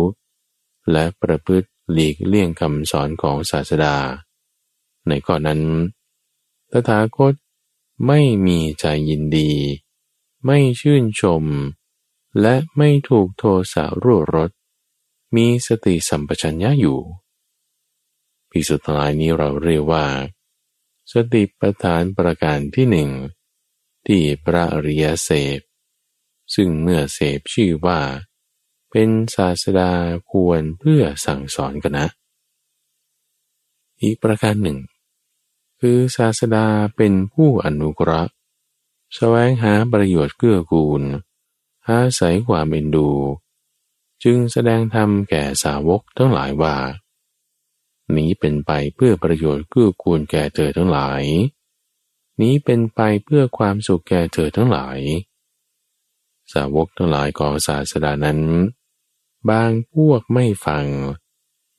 [0.91, 3.95] และประพฤติหลีกเลี่ยงคำสอนของศาสดา
[5.07, 5.61] ในข้อนั้น
[6.71, 7.33] ตถาคต
[8.07, 9.51] ไม่มีใจยินดี
[10.45, 11.43] ไม่ชื่นชม
[12.41, 14.51] และไม่ถูกโทสะรั่วรถ
[15.35, 16.99] มีสติสัมปชัญญะอยู่
[18.49, 20.05] พิสุทธิ์ลายนี้เราเรียกว่า
[21.11, 23.09] สติปัฏฐานประการที่หนึ่ง
[24.07, 25.59] ที่พระอริยเสพ
[26.55, 27.99] ซึ่งเมื่อเสพชื่อว่า
[28.91, 29.91] เป็นศาสดา
[30.29, 32.07] ควรเพื่อสั่งสอนกันนะ
[34.01, 34.79] อีกประการหนึ่ง
[35.79, 38.31] คือศาสดาเป็นผู้อนุเคราะห์
[39.15, 41.03] แสวงหาประโยชน์เกื้อกูล
[41.89, 43.09] อาศัยความเอ็นดู
[44.23, 46.75] จึงแสดงธรรมแก่สาวกทั้งหลายว่า
[48.15, 51.23] นี้เป็นไปเพื่อประโยชน์เกื้อกูลแก่เธอทั้งหลาย
[52.41, 54.99] นี้เป็นไปเพื่อความสุขแก่เธอทั้งหลาย
[56.53, 58.39] สาวกทั้งหลายของศาสดานั้น
[59.49, 60.85] บางพวกไม่ฟัง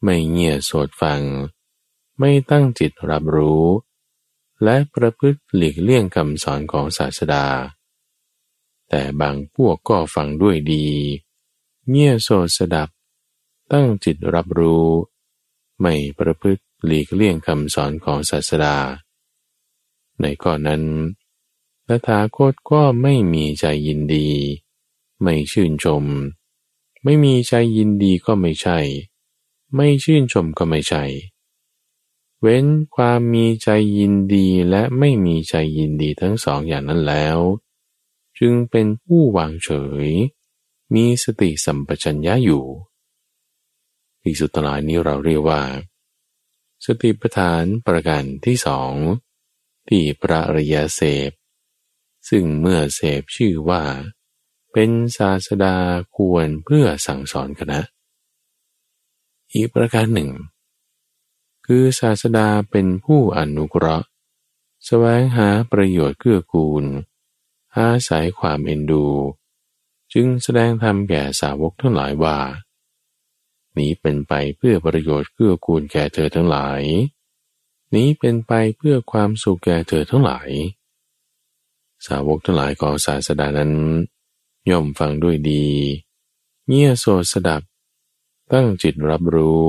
[0.02, 1.20] ไม่เงี่ยโสดฟัง
[2.18, 3.66] ไม่ตั้งจิตรับรู้
[4.64, 7.46] และประพฤติหลีกเลี่ยงคำสอนของศาสดา
[8.88, 10.86] แต่บางพวกก็ฟังด้วยดี
[11.90, 12.88] เงี่ยโสดสดับ
[13.72, 14.88] ตั้งจิตรับรู้
[15.80, 18.76] ไม่ประพฤติหลีกเลี่ยงคำสอนของศาสดา
[20.20, 20.82] ในก่อนนั้น
[21.88, 24.28] ตถาคตก็ไม่มีใจยินดี
[25.22, 26.04] ไม่ชื่นชม
[27.04, 28.78] ไม่มีใจยินดีก็ไม่ใช่
[29.74, 31.04] ไม่ชื่นชมก็ไม่ใช่
[32.40, 32.64] เว้น
[32.94, 37.38] ความมีใจยินดีและไม่มีใจยินดีทั้งสองอย่างนั้นแล้ว
[38.38, 39.68] จึงเป็นผู้วางเฉ
[40.06, 40.08] ย
[40.94, 42.64] มีสติสัมปชัญญะอยู่
[44.22, 45.62] ที่สุดท้ายนี้เราเรียกว่า
[46.84, 48.92] สติปัฏฐานประการที่สอง
[49.88, 51.30] ที่พระริยเสพ
[52.28, 53.82] ซึ่งเมื่อเสพชื่อว่า
[54.72, 55.76] เป็นศาสดา
[56.16, 57.80] ควรเพื่อสั่งสอนคณะ
[59.52, 60.30] อีกประการหนึ่ง
[61.66, 64.06] คือศาสดาเป็นผู้อนุเคราะห์
[64.86, 66.84] แสวงหาประโยชน์เกื้อกูล
[67.76, 69.06] อาศัยความเอ็นดู
[70.12, 72.38] จึงแสดงธรรมแก่สาวกทั้งหลายว่า
[73.78, 76.80] นี้เป็นไปเพื่อประโยชน์เกื้อกูลแก่เธอทั้งหลาย
[77.94, 80.48] นี้เป็นไปเพื่อความสุขแก่เธอทั้งหลาย
[82.06, 83.72] สาวกทั้งหลายของศาสดานั้น
[84.70, 85.66] ย่อมฟังด้วยดี
[86.68, 87.62] เงี่ยโสดสดับ
[88.52, 89.64] ตั้งจิตรับรู้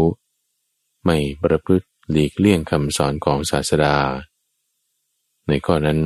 [1.04, 3.98] ไม่ประพฤติหลีกเลี่ยงคำสอนของศาสดา
[5.48, 6.02] ในข้อนั้น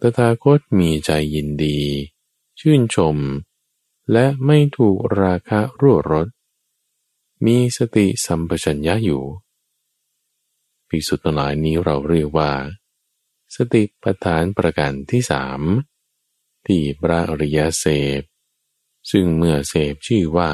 [0.00, 1.78] ตถาคตมีใจยินดี
[2.60, 3.16] ชื่นชม
[4.12, 6.28] และไม่ถูกราคะรั่วรส
[7.44, 9.24] มีสติสัมปชัญญะอยู่
[10.88, 12.52] ภิกษุทั้งหลายนี้เราเรียกว่า
[13.54, 15.60] สติปัฏฐานประการที่สาม
[16.66, 17.86] ที่พระอริยเส
[18.20, 18.22] พ
[19.10, 20.50] ซึ่งเมื่อเสพชื่อว่า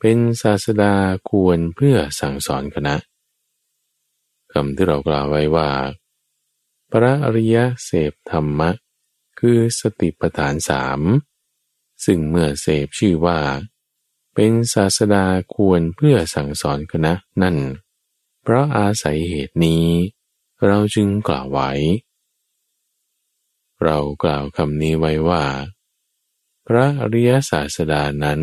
[0.00, 0.94] เป็นศาสดา
[1.30, 2.96] ควรเพื่อสั่งสอนคณะ
[4.52, 5.70] คำที่เรากล่าวไว้ว่า
[6.92, 8.70] พระอริยเสพธรรมะ
[9.38, 11.00] คือสติปัฏฐานสาม
[12.04, 13.38] ซึ่งเมื่อเสพชื่อว่า
[14.34, 15.24] เป็นศาสดา
[15.54, 17.56] ควรเพื่อสั่งสอนคณะนั่น
[18.48, 19.86] เพราะอาศัยเหตุนี้
[20.66, 21.70] เราจึงกล่าวไว้
[23.84, 25.44] เรากล่าวคำนี้ไว้ว่า
[26.66, 28.42] พระอริยศาสดานั้น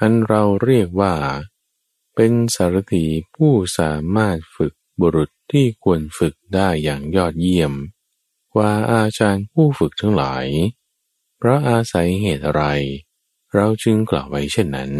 [0.00, 1.14] อันเราเรียกว่า
[2.14, 7.72] เป็นสารถีผู้สามารถฝึกบุรุษที่ควรฝึกได้อย่างยอดเยี่ยม
[8.54, 10.46] กว่าอาจารย์ผู้ฝึกทั้งหลาย
[11.36, 12.64] เพราะอาศัยเหตุอะไร
[13.54, 14.92] เราจึงกล่าวไว้เช่นนั้น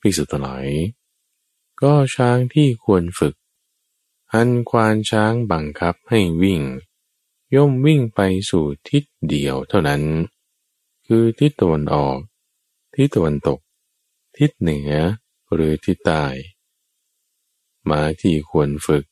[0.00, 0.68] พิสุทธิ์หลาย
[1.82, 3.34] ก็ช้างที่ควรฝึก
[4.32, 6.62] อันควานช้างบังคับให้วิ่ง
[7.54, 8.20] ย่อมวิ่งไป
[8.50, 10.02] สู่ทิศเดียวเท่านั้น
[11.06, 12.18] คือทิศตะวันออก
[12.94, 13.58] ทิศตะวันตก
[14.36, 14.90] ทิศเหนือ
[15.52, 16.24] หรือทิศใต้
[17.88, 19.04] ม้าที่ควรฝึก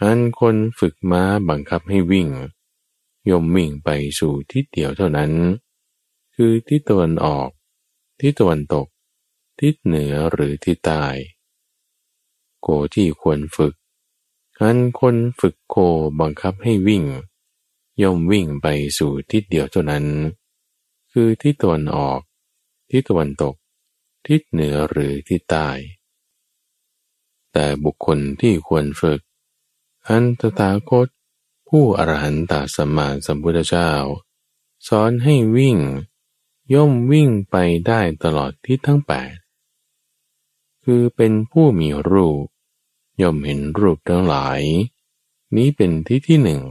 [0.00, 2.28] อันคนฝึกม้าบังคับให้วิ่ง
[3.28, 5.32] ย่อมวิ่งไปสู่ทิศเดียวเท่านั้น
[6.34, 7.48] คือทิศตะวันออก
[8.20, 8.86] ทิศตะวันตก
[9.60, 11.04] ทิศเหนือหรือทิศใต้
[12.60, 13.74] โกที่ควรฝึก
[14.60, 15.76] อันคนฝึกโค
[16.20, 17.04] บังคับให้วิ่ง
[18.02, 18.66] ย่อมวิ่งไป
[18.98, 20.04] สู่ทิศเดียวเท่านั้น
[21.12, 22.20] คือทิศตะวันออก
[22.90, 23.54] ทิศตะวันตก
[24.26, 25.68] ทิศเหนือหรือทิศใต้
[27.52, 29.20] แต่บุคคลที่ควรฝึก
[30.08, 31.08] อันตถาคต
[31.68, 33.90] ผู้อรหันตสัมมาสัมพุทธเจ้า
[34.88, 35.78] สอนให้วิ่ง
[36.74, 37.56] ย่อมวิ่งไป
[37.86, 39.34] ได้ตลอดทิศทั้งแปด
[40.90, 42.46] คือเป็นผู้มีรูป
[43.22, 44.60] ย่อมเห็นรูปทั้งหลาย
[45.56, 46.62] นี้เป็นที่ที่หนึ่ง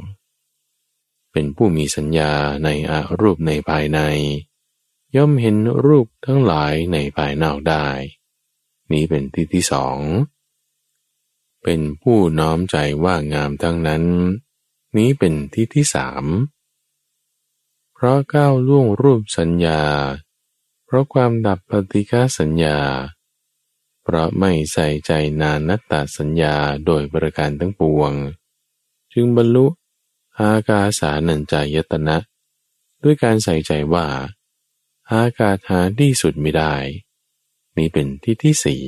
[1.32, 4.00] เป็นผู้มีสัญญาในอารูปในภายใน
[5.16, 7.88] ย่อมเห็นรูปทั้งหลายในภายนอกได้
[8.92, 9.98] นี้เป็นที่ที่สอง
[11.64, 14.04] เป็นผู้น้อมใจว่างามทั้งนั้น
[14.98, 16.26] นี้เป็นที่ที่สาม
[17.94, 19.82] เพราะก้าวล่วงรูปสัญญา
[20.86, 22.80] เพราะความดับปฏิฆาสัญญา
[24.10, 26.56] เพราะไม่ใส่ใจนานัตตาสัญญา
[26.86, 28.14] โดยประการทั้งปวง
[29.14, 29.66] จึงบรรลุ
[30.40, 32.18] อากาสานัญจายตนะ
[33.04, 34.08] ด้วยการใส่ใจว่า
[35.12, 36.76] อากาศหาที่สุดไม่ได้
[37.78, 38.84] นี้เป็นที่ที่สี่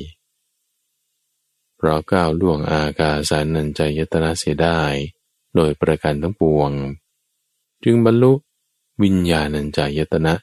[1.75, 4.79] เพราะก้าวล่วงอากาสานัญจายตนะเสียได้
[5.55, 6.71] โดยประการทั้งปวง
[7.83, 8.33] จึงบรรลุ
[9.03, 10.33] วิญญาณัญจายตนะ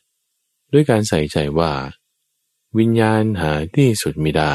[0.72, 1.72] ด้วยการใส่ใจว่า
[2.78, 4.54] วิญญาณหาที่สุดไม่ได้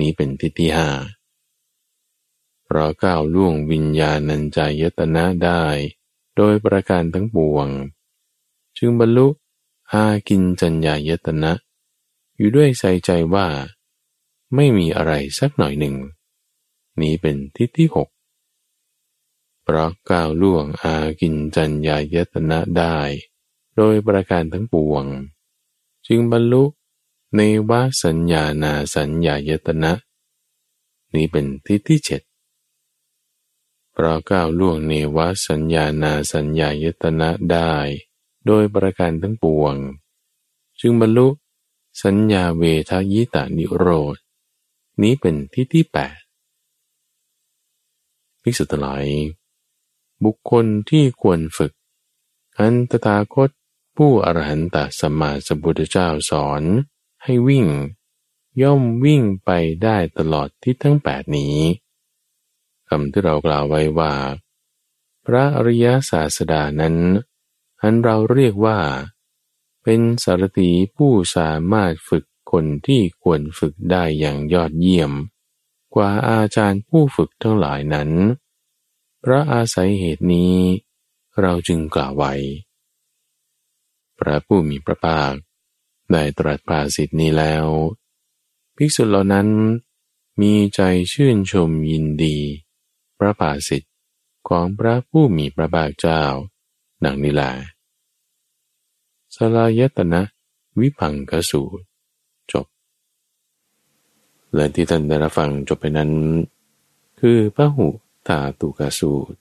[0.00, 0.90] นี้เป็นทิฏฐิห้า
[2.64, 5.64] เพราะก้าวล่วงวิญญาณัญจายตนะได้
[6.36, 7.68] โดยประการทั้งปวง
[8.78, 9.28] จึงบรรลุ
[9.92, 11.52] อากินจัญญายตนะ
[12.36, 13.46] อยู่ด้วยใส่ใจว่า
[14.54, 15.96] ไม่มีอะไรสักหน่อยหนึ่ง
[17.00, 18.08] นี้เป็นทิศที่หก
[19.62, 22.98] เพราะก้าวล่วงอากินจัญญายตนะได้
[23.76, 25.04] โดยประการทั้งปวง
[26.06, 26.64] จึงบรรลุ
[27.36, 29.92] ในวาสัญญานาสัญญายตนะ
[31.14, 32.22] นี้เป็นทิศที่เจ็ด
[33.92, 35.18] เพราะก้าวล่วงในว
[35.48, 37.72] สัญญานาสัญญายตนะได้
[38.46, 39.74] โดยประการทั้งปวง
[40.80, 41.28] จึงบรรลุ
[42.02, 44.16] สัญญาเวทายตานิโรธ
[45.02, 46.18] นี้เป็นที่ที่แปด
[48.42, 49.06] ภิกษุทั้งหลาย
[50.24, 51.72] บุคคลที่ควรฝึก
[52.58, 53.50] อันตถาคต
[53.96, 56.64] ผู้อรหันตสัมมาสัมพุทธเจ้าสอน
[57.22, 57.66] ให้วิ่ง
[58.62, 59.50] ย่อมวิ่งไป
[59.82, 61.56] ได้ตลอดที่ทั้งแปดนี้
[62.88, 64.12] คำที่เรากล่าวไว้ว่า
[65.24, 66.96] พระอริยศาสดานั้น
[67.82, 68.78] อันเราเรียกว่า
[69.82, 75.12] เป็นสารถีผู้สามารถฝึกคนที่ควรฝึกได้อย่างยอดเยี่ยม
[75.94, 78.10] กว่าอาจารย์ผู้ฝึกทั้งหลายนั้น
[79.24, 80.56] พระอาศัยเหตุนี้
[81.40, 82.34] เราจึงกล่าวไว้
[84.18, 85.32] พระผู้มีพระภาค
[86.12, 87.66] ได้ตรัสภาสิทธินี้แล้ว
[88.76, 89.48] ภิกษุเหล่านั้น
[90.40, 90.80] มีใจ
[91.12, 92.36] ชื่นชมยินดี
[93.18, 93.90] พระภาสิทธิ
[94.48, 96.22] ของพระผู้มีพระภาคเจ้า
[97.04, 97.50] ดังนี้แหละ
[99.34, 100.22] สลายตนะ
[100.78, 101.82] วิพังกสูตร
[102.52, 102.66] จบ
[104.54, 106.10] และที่ท่านได้รับฟังจบไปนั้น
[107.20, 107.88] คือพระหุ
[108.28, 109.38] ตาตุกสูตร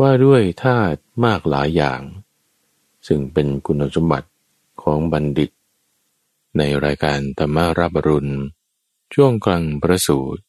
[0.00, 2.00] ว่าด้วยธาตุมากหลายอย่าง
[3.06, 4.28] ซึ่งเป็นคุณสมบัติ
[4.82, 5.50] ของบัณฑิต
[6.58, 8.32] ในรายการธรรมารับรุณ
[9.14, 10.42] ช่วงกลางประสูตร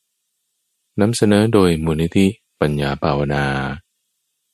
[1.01, 2.27] นำเสนอโดยมูลนิธิ
[2.61, 3.45] ปัญญาภาวนา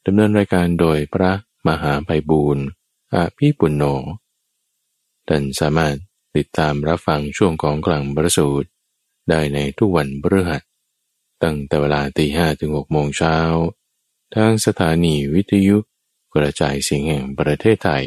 [0.05, 1.31] ดำเนินรายการโดยพระ
[1.67, 2.65] มหาไพบูรณ์
[3.13, 3.83] อาภีปุณโญ
[5.27, 5.95] ท่านสามารถ
[6.35, 8.69] ติดตามรับฟังช่วงของกลางประสูตร
[9.29, 10.61] ได้ในทุกวันพฤหัส
[11.43, 13.35] ตั้งแต่เวลาตีห้ถึงหกโมงเช้า
[14.35, 15.77] ทางสถานีวิทยุ
[16.35, 18.05] กระจายเสียงแห่งประเทศไทย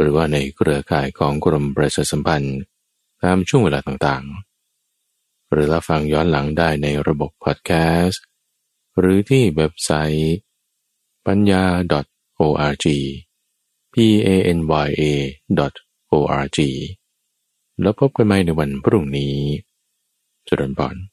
[0.00, 2.58] หรือว่าในเครือข่ายของกรมประชาสัมพันธ์
[3.22, 7.70] ตามช่วงเวลาต่างๆ หรือรับฟังย้อนหลังได้ในระบบพอดแค
[8.02, 8.24] สต์
[8.98, 10.36] หรือที่เว็บไซต์
[11.26, 11.64] ปัญญา
[12.40, 12.86] .org
[13.92, 13.94] p
[14.26, 15.02] a n y a
[16.12, 16.58] org
[17.80, 19.36] แล้วพบกันใหม่ในวันพรุ่งนี้
[20.46, 21.09] จุดนบอน